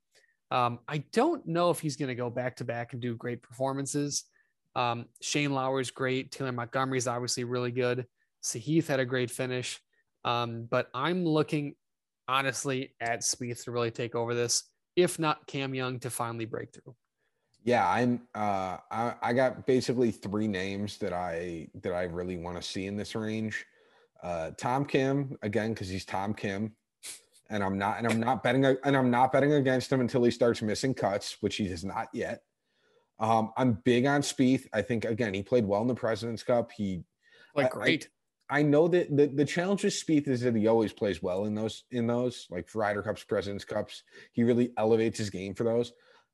[0.49, 3.41] Um, I don't know if he's going to go back to back and do great
[3.41, 4.25] performances.
[4.75, 6.31] Um, Shane Lowry's great.
[6.31, 8.05] Taylor Montgomery's obviously really good.
[8.43, 9.79] Sahith had a great finish.
[10.25, 11.75] Um, but I'm looking
[12.27, 14.63] honestly at Spieth to really take over this,
[14.95, 16.95] if not Cam Young to finally break through.
[17.63, 18.21] Yeah, I'm.
[18.33, 22.87] Uh, I, I got basically three names that I that I really want to see
[22.87, 23.65] in this range.
[24.23, 26.73] Uh, Tom Kim again because he's Tom Kim
[27.51, 30.31] and I'm not and I'm not betting and I'm not betting against him until he
[30.31, 32.41] starts missing cuts, which he has not yet.
[33.19, 34.65] Um, I'm big on Spieth.
[34.73, 36.71] I think again he played well in the President's Cup.
[36.71, 37.03] He
[37.53, 38.09] like great.
[38.49, 41.45] I, I, know that the, the challenge with Spieth is that he always plays well
[41.45, 44.03] in those in those like Ryder Cups, President's Cups.
[44.31, 45.91] He really elevates his game for those.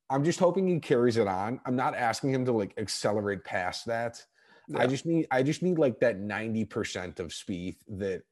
[0.10, 1.60] I'm just hoping he carries it on.
[1.66, 4.24] I'm not asking him to like accelerate past that.
[4.70, 4.80] Yeah.
[4.80, 8.24] I just need I just need like that 90% of Spieth that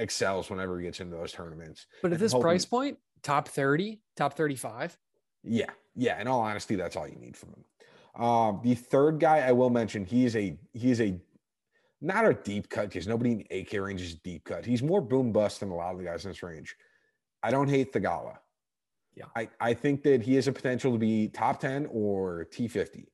[0.00, 1.86] excels whenever he gets into those tournaments.
[2.02, 4.98] But at this hoping, price point, top 30, top 35.
[5.44, 5.66] Yeah.
[5.94, 6.20] Yeah.
[6.20, 8.22] In all honesty, that's all you need from him.
[8.22, 11.18] Um, the third guy I will mention, he is a he is a
[12.00, 14.64] not a deep cut because nobody in 8K range is deep cut.
[14.64, 16.74] He's more boom bust than a lot of the guys in this range.
[17.42, 18.36] I don't hate Theegala.
[19.14, 19.26] Yeah.
[19.36, 23.06] I, I think that he has a potential to be top 10 or T50.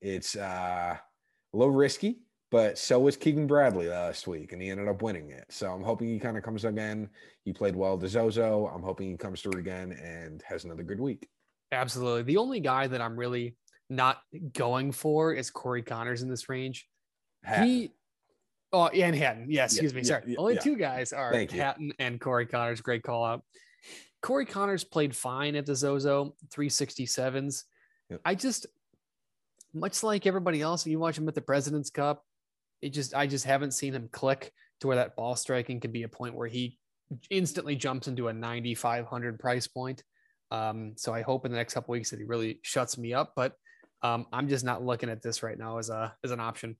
[0.00, 2.20] It's uh, a little risky,
[2.52, 5.46] but so was Keegan Bradley last week, and he ended up winning it.
[5.48, 7.08] So I'm hoping he kind of comes again.
[7.46, 8.70] He played well to Zozo.
[8.72, 11.26] I'm hoping he comes through again and has another good week.
[11.72, 12.24] Absolutely.
[12.24, 13.56] The only guy that I'm really
[13.88, 14.20] not
[14.52, 16.86] going for is Corey Conners in this range.
[17.42, 17.66] Hatton.
[17.66, 17.92] He,
[18.70, 19.46] oh, and Hatton.
[19.48, 20.04] Yeah, excuse yeah, me.
[20.04, 20.22] Sorry.
[20.26, 20.60] Yeah, only yeah.
[20.60, 22.82] two guys are Hatton and Corey Conners.
[22.82, 23.42] Great call out.
[24.20, 27.64] Corey Conners played fine at the Zozo 367s.
[28.26, 28.66] I just,
[29.72, 32.22] much like everybody else, you watch him at the President's Cup,
[32.82, 36.02] it just I just haven't seen him click to where that ball striking can be
[36.02, 36.78] a point where he
[37.30, 40.02] instantly jumps into a 9500 price point.
[40.50, 43.32] Um, so I hope in the next couple weeks that he really shuts me up,
[43.36, 43.54] but
[44.02, 46.76] um, I'm just not looking at this right now as a as an option.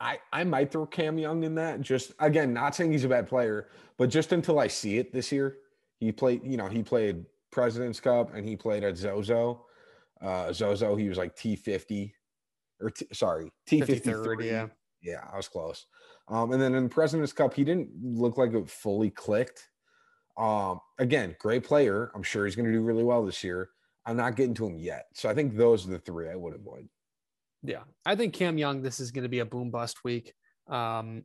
[0.00, 1.80] I, I might throw Cam Young in that.
[1.80, 5.30] Just again, not saying he's a bad player, but just until I see it this
[5.30, 5.56] year.
[5.98, 9.66] He played, you know, he played President's Cup and he played at Zozo.
[10.22, 12.10] Uh, Zozo, he was like T50
[12.80, 14.44] or t- sorry, T53.
[14.46, 14.68] Yeah.
[15.02, 15.86] Yeah, I was close.
[16.28, 19.68] Um, and then in the President's Cup, he didn't look like it fully clicked.
[20.36, 22.10] Um, again, great player.
[22.14, 23.70] I'm sure he's going to do really well this year.
[24.06, 25.06] I'm not getting to him yet.
[25.14, 26.88] So I think those are the three I would avoid.
[27.62, 27.82] Yeah.
[28.06, 30.32] I think Cam Young, this is going to be a boom bust week
[30.68, 31.24] um,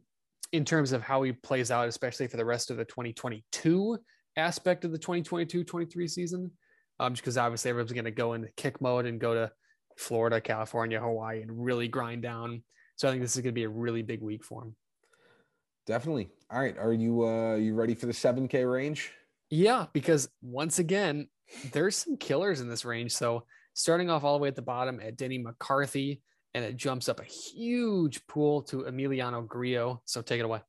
[0.52, 3.98] in terms of how he plays out, especially for the rest of the 2022
[4.38, 6.52] aspect of the 2022 23 season.
[7.00, 9.52] Um, just because obviously everyone's going to go into kick mode and go to
[9.98, 12.64] Florida, California, Hawaii, and really grind down.
[12.96, 14.76] So I think this is going to be a really big week for him.
[15.86, 16.30] Definitely.
[16.52, 16.78] All right.
[16.78, 19.12] Are you uh you ready for the 7K range?
[19.50, 21.28] Yeah, because once again,
[21.72, 23.12] there's some killers in this range.
[23.12, 26.22] So starting off all the way at the bottom at Denny McCarthy,
[26.56, 30.02] and it jumps up a huge pool to Emiliano Grillo.
[30.06, 30.62] So take it away.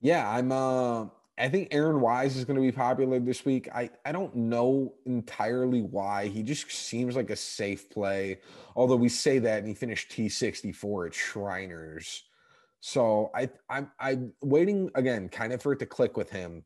[0.00, 3.68] Yeah, I'm uh I think Aaron Wise is going to be popular this week.
[3.74, 6.28] I, I don't know entirely why.
[6.28, 8.38] He just seems like a safe play.
[8.76, 12.22] Although we say that and he finished T64 at Shriners.
[12.80, 16.64] So I I'm I'm waiting again, kind of for it to click with him.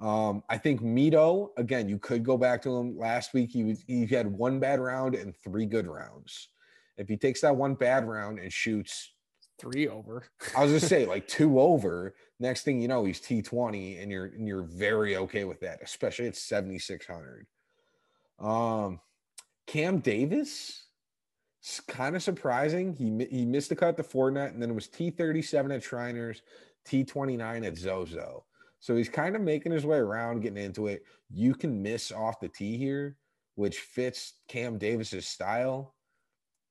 [0.00, 3.50] Um, I think Mito, again, you could go back to him last week.
[3.50, 6.48] He was he had one bad round and three good rounds.
[6.96, 9.10] If he takes that one bad round and shoots
[9.58, 10.24] three over.
[10.56, 12.14] I was just say like two over.
[12.40, 15.80] Next thing you know, he's T twenty, and you're and you're very okay with that,
[15.82, 17.46] especially at seventy six hundred.
[18.38, 19.00] Um,
[19.66, 20.86] Cam Davis,
[21.60, 22.94] it's kind of surprising.
[22.94, 25.82] He he missed the cut to Fortinet, and then it was T thirty seven at
[25.82, 26.42] Shriners,
[26.84, 28.44] T twenty nine at Zozo.
[28.80, 31.04] So he's kind of making his way around, getting into it.
[31.30, 33.16] You can miss off the tee here,
[33.54, 35.94] which fits Cam Davis's style.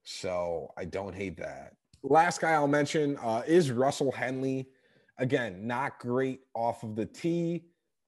[0.04, 1.74] So I don't hate that
[2.04, 4.68] last guy I'll mention uh, is Russell Henley.
[5.24, 7.64] Again, not great off of the tee.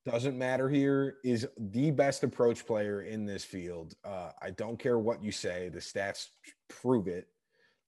[0.05, 1.15] Doesn't matter here.
[1.23, 3.93] Is the best approach player in this field.
[4.03, 5.69] Uh, I don't care what you say.
[5.69, 6.27] The stats
[6.67, 7.29] prove it.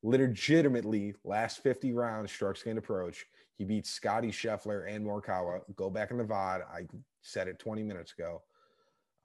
[0.01, 3.25] Legitimately, last 50 rounds, strokes gained approach.
[3.57, 5.59] He beats Scotty Scheffler and Morikawa.
[5.75, 6.61] Go back in the VOD.
[6.61, 6.87] I
[7.21, 8.43] said it 20 minutes ago.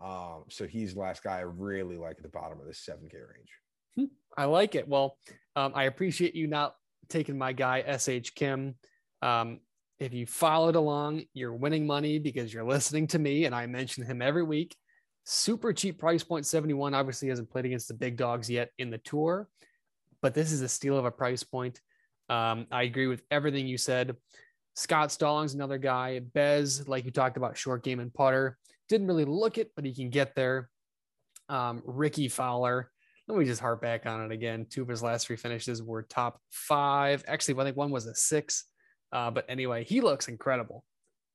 [0.00, 3.14] Um, so he's the last guy I really like at the bottom of this 7K
[3.14, 3.50] range.
[3.94, 4.04] Hmm.
[4.36, 4.88] I like it.
[4.88, 5.16] Well,
[5.54, 6.74] um, I appreciate you not
[7.08, 8.74] taking my guy SH Kim.
[9.20, 9.60] Um,
[10.02, 14.04] if you followed along, you're winning money because you're listening to me, and I mention
[14.04, 14.76] him every week.
[15.24, 16.94] Super cheap price point 71.
[16.94, 19.48] Obviously, hasn't played against the big dogs yet in the tour,
[20.20, 21.80] but this is a steal of a price point.
[22.28, 24.16] Um, I agree with everything you said.
[24.74, 26.18] Scott Stallings, another guy.
[26.18, 28.58] Bez, like you talked about, short game and putter.
[28.88, 30.68] Didn't really look it, but he can get there.
[31.48, 32.90] Um, Rickie Fowler,
[33.28, 34.66] let me just harp back on it again.
[34.68, 37.22] Two of his last three finishes were top five.
[37.28, 38.64] Actually, I think one was a six.
[39.12, 40.85] Uh, but anyway, he looks incredible.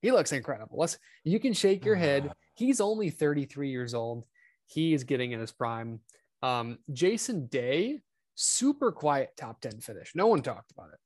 [0.02, 0.78] He looks incredible.
[0.78, 2.32] Let's you can shake your head.
[2.54, 4.26] He's only 33 years old.
[4.66, 6.00] He is getting in his prime.
[6.44, 8.02] Um, Jason Day,
[8.36, 10.14] super quiet top 10 finish.
[10.16, 11.00] No one talked about it.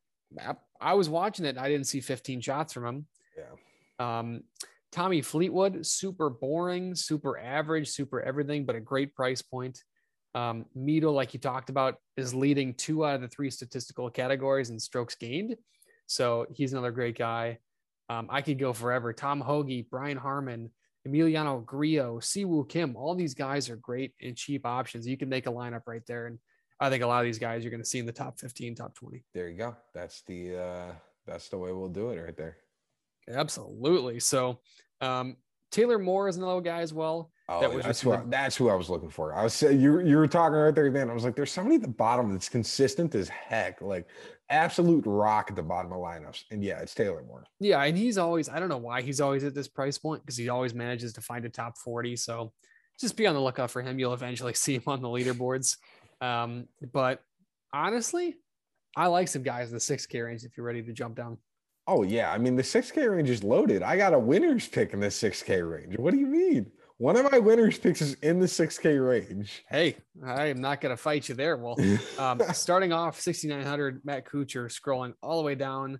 [0.79, 1.57] I was watching it.
[1.57, 3.05] I didn't see 15 shots from him.
[3.37, 4.19] Yeah.
[4.19, 4.43] Um,
[4.91, 9.83] Tommy Fleetwood, super boring, super average, super everything, but a great price point.
[10.35, 14.69] Um, Mito, like you talked about, is leading two out of the three statistical categories
[14.69, 15.55] in strokes gained.
[16.11, 17.59] So he's another great guy.
[18.09, 19.13] Um, I could go forever.
[19.13, 20.69] Tom Hoge, Brian Harman,
[21.07, 25.07] Emiliano Grillo, Siwoo Kim, all these guys are great and cheap options.
[25.07, 26.27] You can make a lineup right there.
[26.27, 26.37] And
[26.81, 28.75] I think a lot of these guys you're going to see in the top 15,
[28.75, 29.23] top 20.
[29.33, 29.77] There you go.
[29.93, 30.91] That's the uh
[31.25, 32.57] that's the way we'll do it right there.
[33.29, 34.19] Absolutely.
[34.19, 34.59] So
[34.99, 35.37] um
[35.71, 37.31] Taylor Moore is another guy as well.
[37.47, 39.33] Oh, that was that's who I, that's who I was looking for.
[39.33, 41.09] I was saying you you were talking right there then.
[41.09, 44.07] I was like, there's somebody at the bottom that's consistent as heck, like
[44.49, 46.43] absolute rock at the bottom of lineups.
[46.51, 47.45] And yeah, it's Taylor Moore.
[47.59, 50.37] Yeah, and he's always I don't know why he's always at this price point because
[50.37, 52.15] he always manages to find a top 40.
[52.17, 52.51] So
[52.99, 53.97] just be on the lookout for him.
[53.97, 55.77] You'll eventually see him on the leaderboards.
[56.19, 57.21] Um, but
[57.73, 58.35] honestly,
[58.95, 61.37] I like some guys in the 6K range if you're ready to jump down.
[61.93, 63.83] Oh yeah, I mean the 6K range is loaded.
[63.83, 65.97] I got a winner's pick in the 6K range.
[65.97, 66.71] What do you mean?
[66.99, 69.65] One of my winners picks is in the 6K range.
[69.69, 71.57] Hey, I am not going to fight you there.
[71.57, 71.75] Well,
[72.17, 75.99] um, starting off 6,900, Matt Kuchar scrolling all the way down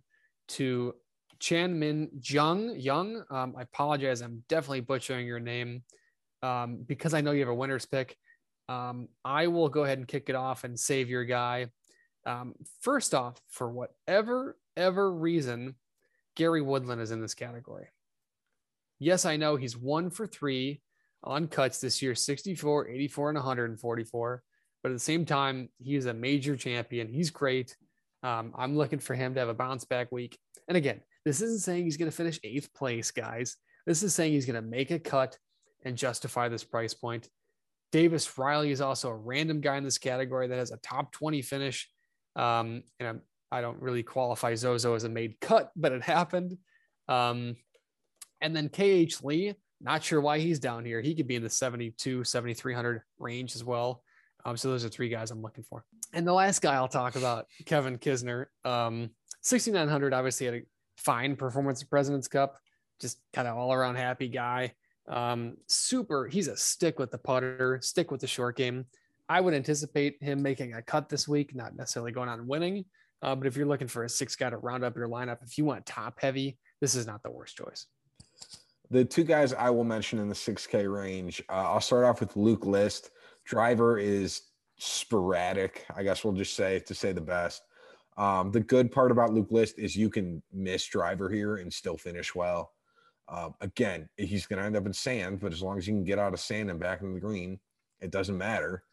[0.50, 0.94] to
[1.40, 2.74] Chan Min Jung.
[2.80, 4.22] Young, um, I apologize.
[4.22, 5.84] I'm definitely butchering your name
[6.42, 8.16] um, because I know you have a winner's pick.
[8.70, 11.68] Um, I will go ahead and kick it off and save your guy.
[12.26, 15.76] Um, first off, for whatever ever reason,
[16.42, 17.86] Gary Woodland is in this category.
[18.98, 20.82] Yes, I know he's one for three
[21.24, 24.44] on cuts this year 64, 84, and 144.
[24.82, 27.14] But at the same time, he's a major champion.
[27.14, 27.78] He's great.
[28.24, 30.36] Um, I'm looking for him to have a bounce back week.
[30.68, 33.56] And again, this isn't saying he's going to finish eighth place, guys.
[33.86, 35.38] This is saying he's going to make a cut
[35.86, 37.30] and justify this price point.
[37.92, 41.44] Davis Riley is also a random guy in this category that has a top 20
[41.44, 41.88] finish.
[42.36, 43.22] Um, and
[43.52, 46.58] I do not really qualify Zozo as a made cut, but it happened.
[47.08, 47.56] Um,
[48.40, 51.02] and then KH Lee, not sure why he's down here.
[51.02, 54.04] He could be in the 72, 7,300 range as well.
[54.46, 55.84] Um, so those are three guys I'm looking for.
[56.14, 59.12] And the last guy I'll talk about, Kevin Kisner, um,
[59.42, 60.62] 6,900, obviously had a
[60.98, 62.58] fine performance at President's Cup,
[63.00, 64.74] just kind of all around happy guy.
[65.08, 68.86] Um, super, he's a stick with the putter, stick with the short game.
[69.30, 72.86] I would anticipate him making a cut this week, not necessarily going on winning.
[73.22, 75.58] Uh, but if you're looking for a six guy to round up your lineup, if
[75.58, 77.86] you want top heavy, this is not the worst choice.
[78.90, 82.36] The two guys I will mention in the 6K range, uh, I'll start off with
[82.36, 83.12] Luke List.
[83.46, 84.42] Driver is
[84.78, 87.62] sporadic, I guess we'll just say to say the best.
[88.18, 91.98] Um, the good part about Luke List is you can miss driver here and still
[91.98, 92.74] finish well.
[93.30, 96.04] Um, again, he's going to end up in sand, but as long as you can
[96.04, 97.60] get out of sand and back in the green,
[98.02, 98.84] it doesn't matter.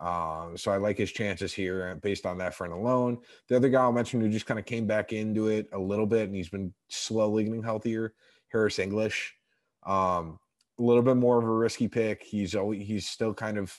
[0.00, 3.18] Um, so I like his chances here uh, based on that front alone.
[3.48, 6.06] The other guy I'll mention who just kind of came back into it a little
[6.06, 8.14] bit and he's been slowly getting healthier,
[8.48, 9.34] Harris English.
[9.84, 10.38] Um,
[10.78, 12.22] a little bit more of a risky pick.
[12.22, 13.78] He's always he's still kind of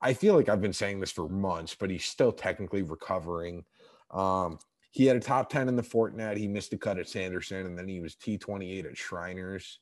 [0.00, 3.64] I feel like I've been saying this for months, but he's still technically recovering.
[4.10, 4.58] Um,
[4.90, 6.36] he had a top 10 in the Fortinet.
[6.36, 9.78] He missed a cut at Sanderson, and then he was T28 at Shriners.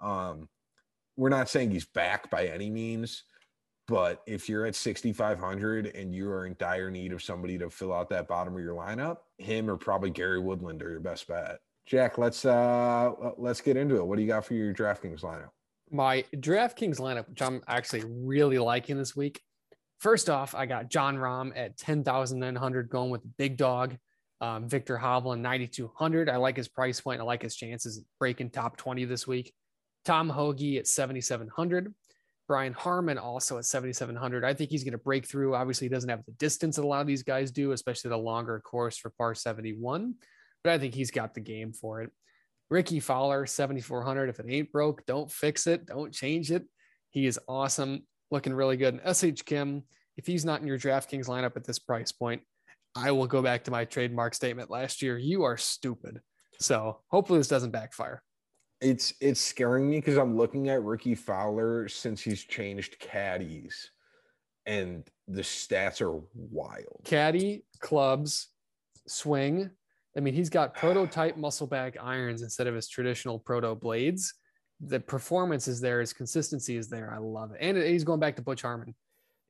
[0.00, 0.48] Um,
[1.16, 3.24] we're not saying he's back by any means,
[3.88, 7.92] but if you're at 6,500 and you are in dire need of somebody to fill
[7.92, 11.58] out that bottom of your lineup, him or probably Gary Woodland are your best bet.
[11.86, 14.06] Jack, let's uh let's get into it.
[14.06, 15.48] What do you got for your DraftKings lineup?
[15.90, 19.40] My DraftKings lineup, which I'm actually really liking this week.
[19.98, 23.96] First off, I got Jon Rahm at 10,900 going with the big dog.
[24.40, 26.28] Um, Viktor Hovland 9,200.
[26.28, 27.20] I like his price point.
[27.20, 29.52] I like his chances breaking top 20 this week.
[30.04, 31.92] Tom Hoge at 7,700.
[32.48, 34.44] Brian Harman also at 7,700.
[34.44, 35.54] I think he's going to break through.
[35.54, 38.16] Obviously, he doesn't have the distance that a lot of these guys do, especially the
[38.16, 40.14] longer course for par 71,
[40.64, 42.10] but I think he's got the game for it.
[42.70, 44.30] Rickie Fowler, 7,400.
[44.30, 45.86] If it ain't broke, don't fix it.
[45.86, 46.64] Don't change it.
[47.10, 48.98] He is awesome, looking really good.
[49.02, 49.84] And SH Kim,
[50.16, 52.42] if he's not in your DraftKings lineup at this price point,
[52.96, 55.16] I will go back to my trademark statement last year.
[55.18, 56.20] You are stupid.
[56.60, 58.22] So hopefully this doesn't backfire.
[58.80, 63.90] It's it's scaring me because I'm looking at Rickie Fowler since he's changed caddies,
[64.66, 67.00] and the stats are wild.
[67.04, 68.48] Caddy, clubs,
[69.06, 69.70] swing.
[70.16, 74.34] I mean, he's got prototype muscleback irons instead of his traditional proto blades.
[74.80, 77.12] The performance is there, his consistency is there.
[77.12, 78.94] I love it, and he's going back to Butch Harmon.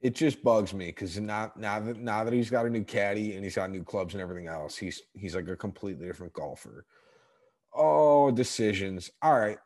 [0.01, 3.35] It just bugs me because now now that now that he's got a new caddy
[3.35, 6.87] and he's got new clubs and everything else, he's he's like a completely different golfer.
[7.79, 9.09] Oh, decisions.
[9.23, 9.59] All right.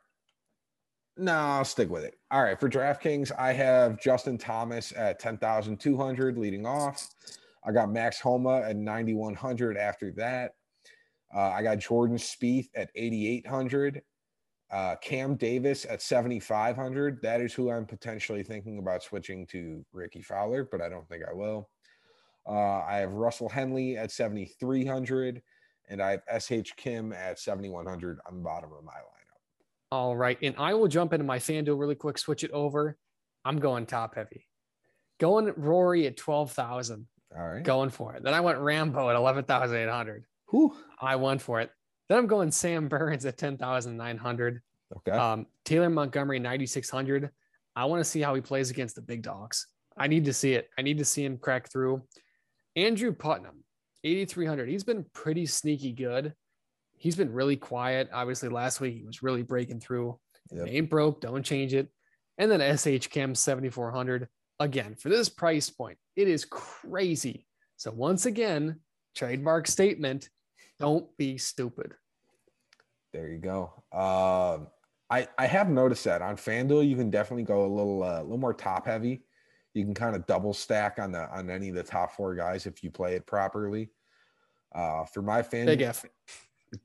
[1.17, 2.15] No, I'll stick with it.
[2.31, 2.61] All right.
[2.61, 7.09] For DraftKings, I have Justin Thomas at 10,200 leading off.
[7.65, 10.53] I got Max Homa at 9,100 after that.
[11.35, 14.03] Uh, I got Jordan Spieth at 8,800.
[14.71, 17.21] Uh, Cam Davis at 7,500.
[17.23, 21.25] That is who I'm potentially thinking about switching to Rickie Fowler, but I don't think
[21.29, 21.71] I will.
[22.47, 25.43] Uh, I have Russell Henley at 7,300
[25.93, 29.39] and I have SH Kim at 7,100 on the bottom of my lineup.
[29.93, 30.39] All right.
[30.43, 32.97] And I will jump into my FanDuel really quick, switch it over.
[33.45, 34.47] I'm going top heavy.
[35.21, 37.07] Going Rory at 12,000.
[37.37, 37.63] All right.
[37.63, 38.23] Going for it.
[38.23, 40.25] Then I went Rambo at 11,800.
[40.51, 40.75] Whew.
[41.01, 41.71] I went for it.
[42.09, 44.63] Then I'm going Sam Burns at 10,900.
[44.97, 45.11] Okay.
[45.11, 47.31] Um, Taylor Montgomery, 9,600.
[47.77, 49.67] I want to see how he plays against the big dogs.
[49.97, 50.71] I need to see it.
[50.79, 52.03] I need to see him crack through.
[52.77, 53.65] Andrew Putnam,
[54.05, 54.69] 8,300.
[54.69, 56.35] He's been pretty sneaky good.
[56.97, 58.11] He's been really quiet.
[58.13, 60.19] Obviously, last week he was really breaking through.
[60.51, 60.69] Yep.
[60.69, 61.89] ain't broke, don't change it.
[62.39, 64.29] And then SH Kim 7,400.
[64.61, 67.47] Again, for this price point, it is crazy.
[67.77, 68.81] So, once again,
[69.15, 70.29] trademark statement
[70.79, 71.95] don't be stupid.
[73.13, 73.73] There you go.
[73.93, 74.69] Um,
[75.11, 78.23] I, I have noticed that on FanDuel, you can definitely go a little uh, a
[78.23, 79.23] little more top heavy
[79.75, 82.67] you can kind of double stack on the on any of the top four guys
[82.67, 83.91] if you play it properly.
[84.75, 86.05] Uh, for my fan, big if.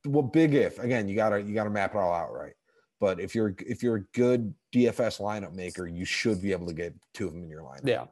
[0.06, 2.54] Well, big if again, you gotta you gotta map it all out right.
[3.00, 6.73] But if you're if you're a good DFS lineup maker, you should be able to
[6.73, 7.88] get two of them in your lineup.
[7.88, 8.06] Yeah.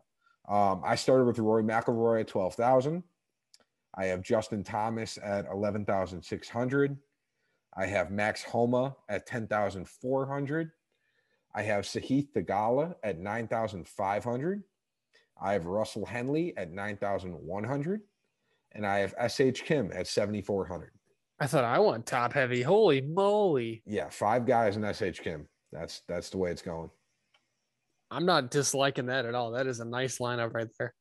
[0.48, 3.04] Um, I started with Rory McIlroy at twelve thousand.
[3.98, 6.98] I have Justin Thomas at eleven thousand six hundred.
[7.76, 10.72] I have Max Homa at ten thousand four hundred.
[11.56, 14.64] I have Sahith Theegala at 9,500.
[15.42, 18.02] I have Russell Henley at 9,100.
[18.74, 20.92] And I have SH Kim at 7,400.
[21.40, 22.62] I thought I want top heavy.
[22.62, 23.84] Holy moly.
[23.86, 25.48] Yeah, five guys in SH Kim.
[25.72, 26.90] That's that's the way it's going.
[28.12, 29.52] I'm not disliking that at all.
[29.52, 30.94] That is a nice lineup right there.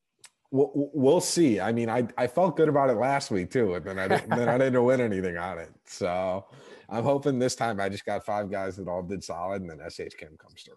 [0.54, 1.58] We'll, we'll see.
[1.58, 4.30] I mean, I, I felt good about it last week too, and then I didn't,
[4.30, 5.72] then I didn't win anything on it.
[5.84, 6.46] So
[6.88, 9.80] I'm hoping this time I just got five guys that all did solid, and then
[9.90, 10.76] SH Kim comes through.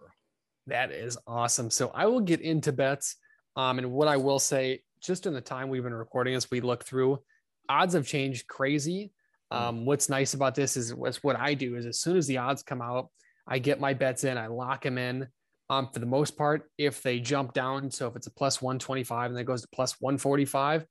[0.66, 1.70] That is awesome.
[1.70, 3.14] So I will get into bets.
[3.54, 6.60] Um, and what I will say, just in the time we've been recording as we
[6.60, 7.20] look through,
[7.68, 9.12] odds have changed crazy.
[9.52, 9.58] Hmm.
[9.58, 12.38] Um, what's nice about this is what's what I do is as soon as the
[12.38, 13.10] odds come out,
[13.46, 15.28] I get my bets in, I lock them in.
[15.70, 19.30] Um, for the most part, if they jump down, so if it's a plus 125
[19.30, 20.86] and then goes to plus 145,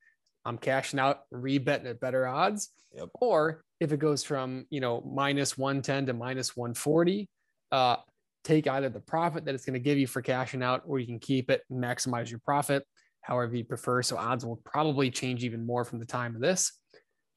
[0.46, 2.70] I'm cashing out, rebetting at better odds.
[2.94, 3.10] Yep.
[3.20, 7.28] Or if it goes from you know minus 110 to minus 140,
[7.72, 7.98] uh,
[8.44, 11.06] take either the profit that it's going to give you for cashing out, or you
[11.06, 12.84] can keep it, maximize your profit,
[13.22, 14.02] however you prefer.
[14.02, 16.72] So odds will probably change even more from the time of this.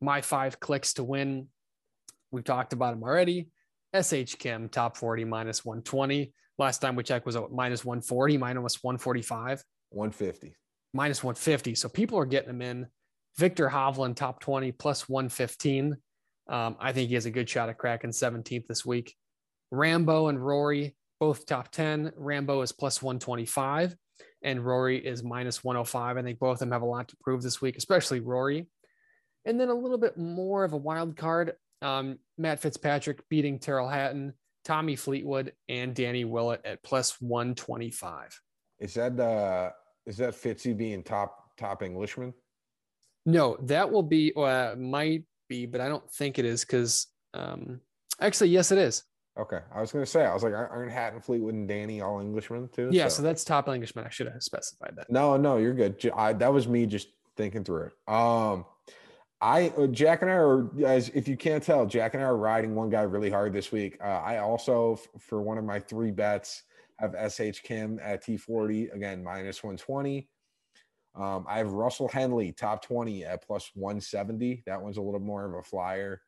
[0.00, 1.48] My five clicks to win.
[2.30, 3.48] We've talked about them already.
[4.00, 6.32] SH Kim top 40 minus 120.
[6.60, 10.54] Last time we checked was a minus 140, minus 145, 150.
[10.92, 11.74] minus 150.
[11.74, 12.86] So people are getting them in.
[13.38, 15.96] Viktor Hovland top 20 plus 115.
[16.50, 19.16] Um, I think he has a good shot at cracking 17th this week.
[19.70, 22.12] Rambo and Rory both top 10.
[22.14, 23.96] Rambo is plus 125
[24.42, 26.18] and Rory is minus 105.
[26.18, 28.66] I think both of them have a lot to prove this week, especially Rory.
[29.46, 31.54] And then a little bit more of a wild card.
[31.80, 34.34] Um, Matt Fitzpatrick beating Tyrrell Hatton,
[34.64, 38.40] Tommy Fleetwood, and Danny Willett at plus 125.
[38.78, 39.70] Is that uh
[40.06, 42.34] is that Fitzy being top top Englishman?
[43.26, 47.80] No, that will be uh, might be, but I don't think it is because um,
[48.20, 49.04] actually, yes, it is.
[49.38, 52.68] Okay, I was gonna say I was like, aren't Hatton, Fleetwood, and Danny all Englishmen
[52.72, 52.88] too?
[52.90, 54.04] Yeah, so, that's top Englishman.
[54.04, 55.10] I should have specified that.
[55.10, 56.10] No, no, you're good.
[56.14, 58.12] I, that was me just thinking through it.
[58.12, 58.64] Um,
[59.40, 62.36] I uh, Jack and I are, as if you can't tell, Jack and I are
[62.36, 63.96] riding one guy really hard this week.
[64.02, 66.62] Uh, I also, f- for one of my three bets,
[66.98, 70.28] have SH Kim at T40 again minus 120.
[71.14, 74.62] Um, I have Russell Henley top 20 at plus 170.
[74.66, 76.20] That one's a little more of a flyer.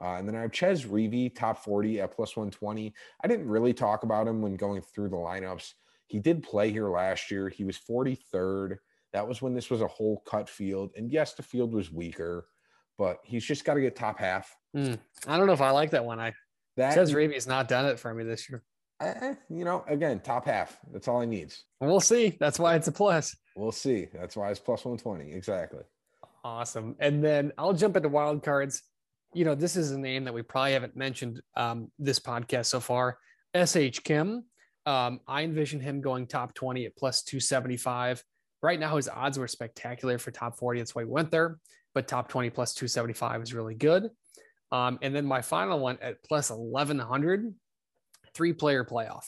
[0.00, 2.94] Uh, and then I have Chez Reavie top 40 at plus 120.
[3.22, 5.72] I didn't really talk about him when going through the lineups.
[6.06, 7.48] He did play here last year.
[7.48, 8.76] He was 43rd.
[9.14, 10.90] That was when this was a whole cut field.
[10.96, 12.48] And yes, the field was weaker,
[12.98, 14.54] but he's just got to get top half.
[14.76, 14.98] Mm,
[15.28, 16.18] I don't know if I like that one.
[16.18, 16.34] I
[16.76, 18.64] That says Reavie's not done it for me this year.
[19.00, 20.76] eh, you know, again, top half.
[20.92, 21.62] That's all he needs.
[21.80, 22.36] We'll see.
[22.40, 23.36] That's why it's a plus.
[23.54, 24.08] We'll see.
[24.12, 25.32] That's why it's plus 120.
[25.32, 25.84] Exactly.
[26.42, 26.96] Awesome.
[26.98, 28.82] And then I'll jump into wild cards.
[29.32, 32.80] You know, this is a name that we probably haven't mentioned um, this podcast so
[32.80, 33.18] far.
[33.54, 34.44] SH Kim.
[34.86, 38.24] Um, I envision him going top 20 at plus 275.
[38.64, 40.80] Right now, his odds were spectacular for top 40.
[40.80, 41.58] That's why we went there.
[41.92, 44.08] But top 20 plus 275 is really good.
[44.72, 47.54] Um, and then my final one at plus 1100,
[48.32, 49.26] three player playoff.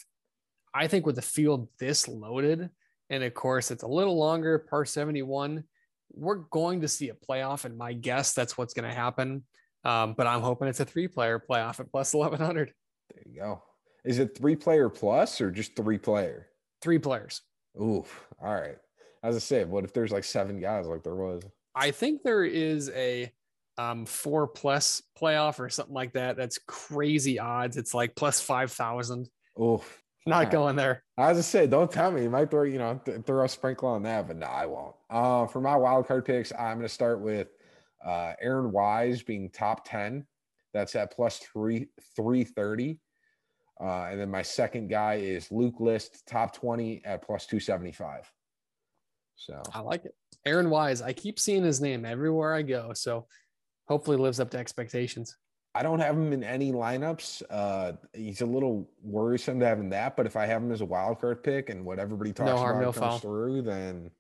[0.73, 2.71] I think with the field this loaded,
[3.11, 5.65] and of course it's a little longer, par 71,
[6.13, 7.67] we're going to see a playoff.
[7.67, 9.45] And my guess that's what's going to happen.
[9.85, 12.73] Um, but I'm hoping it's a three player playoff at plus 1100.
[13.13, 13.63] There you go.
[14.03, 16.47] Is it three player plus or just three player?
[16.81, 17.43] Three players.
[17.79, 18.27] Oof.
[18.43, 18.77] All right.
[19.27, 21.43] As I said, what if there's like seven guys like there was?
[21.75, 23.33] I think there is a
[23.77, 26.37] um, four plus playoff or something like that.
[26.37, 27.77] That's crazy odds.
[27.77, 29.29] It's like plus 5,000.
[29.59, 29.83] Oh,
[30.27, 30.51] Not Yeah.
[30.51, 31.03] going there.
[31.19, 32.23] As I say, don't tell me.
[32.23, 34.95] You might throw, you know, th- throw a sprinkle on that, but no, I won't.
[35.11, 37.49] Uh, for my wild card picks, I'm going to start with
[38.05, 40.25] uh, Aaron Wise being top 10.
[40.73, 43.01] That's at plus three, 330.
[43.81, 48.31] Uh, and then my second guy is Luke List, top 20 at plus 275.
[49.37, 50.15] So I like it.
[50.45, 51.03] Aaron Wise.
[51.03, 52.93] I keep seeing his name everywhere I go.
[52.95, 53.27] So
[53.89, 55.37] hopefully lives up to expectations.
[55.75, 57.43] I don't have him in any lineups.
[57.51, 60.87] Uh, he's a little worrisome to having that, but if I have him as a
[60.87, 63.19] wild card pick and what everybody talks No harm, about no comes foul.
[63.19, 64.11] through, then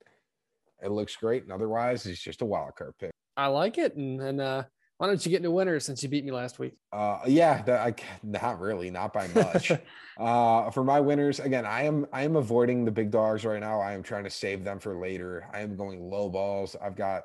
[0.82, 1.44] it looks great.
[1.44, 3.10] And otherwise, he's just a wild card pick.
[3.38, 3.96] I like it.
[3.96, 4.64] And, and uh,
[4.99, 6.74] why don't you get into winners since you beat me last week?
[6.92, 9.72] Uh, yeah, that I not really, not by much.
[10.18, 13.80] uh, for my winners, again, I am I am avoiding the big dogs right now.
[13.80, 15.49] I am trying to save them for later.
[15.53, 16.76] I am going low balls.
[16.82, 17.24] I've got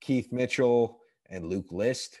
[0.00, 2.20] Keith Mitchell and Luke List.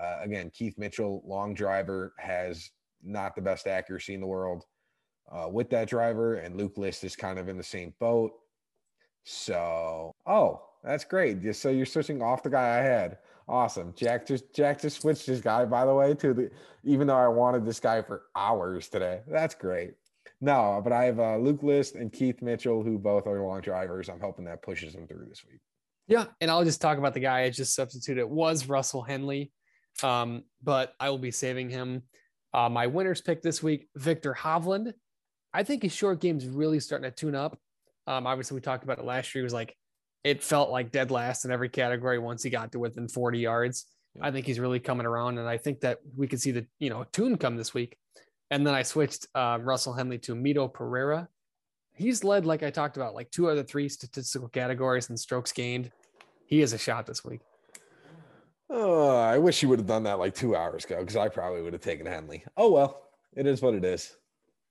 [0.00, 2.70] Uh, again, Keith Mitchell, long driver, has
[3.02, 4.64] not the best accuracy in the world
[5.30, 8.32] uh, with that driver, and Luke List is kind of in the same boat.
[9.24, 11.42] So, oh, that's great.
[11.42, 13.18] Just so you're switching off the guy I had.
[13.50, 13.92] Awesome.
[13.96, 16.50] Jack just Jack just switched his guy, by the way, to the
[16.84, 19.22] even though I wanted this guy for hours today.
[19.26, 19.94] That's great.
[20.40, 24.08] No, but I have uh, Luke List and Keith Mitchell, who both are long drivers.
[24.08, 25.58] I'm hoping that pushes them through this week.
[26.06, 28.20] Yeah, and I'll just talk about the guy I just substituted.
[28.20, 29.50] It was Russell Henley,
[30.00, 32.04] um, but I will be saving him.
[32.54, 34.92] Uh, my winners pick this week: Viktor Hovland.
[35.52, 37.58] I think his short game's really starting to tune up.
[38.06, 39.42] Um, obviously, we talked about it last year.
[39.42, 39.76] He was like,
[40.24, 43.86] it felt like dead last in every category once he got to within 40 yards.
[44.14, 44.26] Yeah.
[44.26, 46.90] I think he's really coming around, and I think that we could see the you
[46.90, 47.96] know tune come this week.
[48.50, 51.28] And then I switched uh, Russell Henley to Mito Pereira.
[51.94, 55.92] He's led, like I talked about, like two other three statistical categories and strokes gained.
[56.46, 57.40] He is a shot this week.
[58.68, 61.62] Oh, I wish you would have done that like two hours ago because I probably
[61.62, 62.44] would have taken Henley.
[62.56, 63.02] Oh well,
[63.36, 64.16] it is what it is.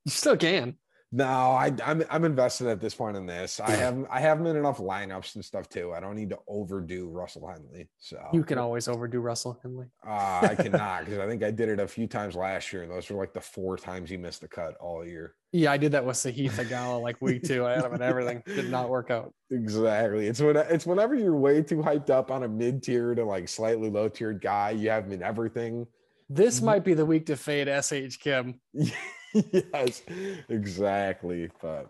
[0.05, 0.75] You still can.
[1.11, 3.59] No, I, I'm I'm invested at this point in this.
[3.59, 5.91] I have I have him in enough lineups and stuff too.
[5.91, 7.89] I don't need to overdo Russell Henley.
[7.97, 9.87] So You can always overdo Russell Henley.
[10.07, 12.91] uh, I cannot because I think I did it a few times last year, and
[12.91, 15.33] those were like the four times he missed the cut all year.
[15.51, 17.65] Yeah, I did that with Sahith Theegala like week two.
[17.65, 18.43] I had him in everything.
[18.45, 19.33] Did not work out.
[19.49, 20.27] Exactly.
[20.27, 23.49] It's when it's whenever you're way too hyped up on a mid tier to like
[23.49, 25.87] slightly low tiered guy, you have him in everything.
[26.29, 26.65] This Mhm.
[26.65, 28.61] might be the week to fade SH Kim.
[29.73, 30.01] yes,
[30.49, 31.49] exactly.
[31.61, 31.89] But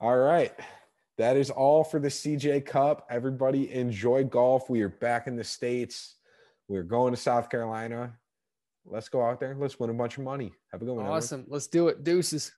[0.00, 0.52] all right.
[1.18, 3.06] That is all for the CJ Cup.
[3.10, 4.70] Everybody enjoy golf.
[4.70, 6.14] We are back in the States.
[6.68, 8.14] We're going to South Carolina.
[8.86, 9.56] Let's go out there.
[9.58, 10.52] Let's win a bunch of money.
[10.70, 11.00] Have a good one.
[11.00, 11.16] everyone.
[11.16, 11.44] Awesome.
[11.48, 12.04] Let's do it.
[12.04, 12.52] Deuces.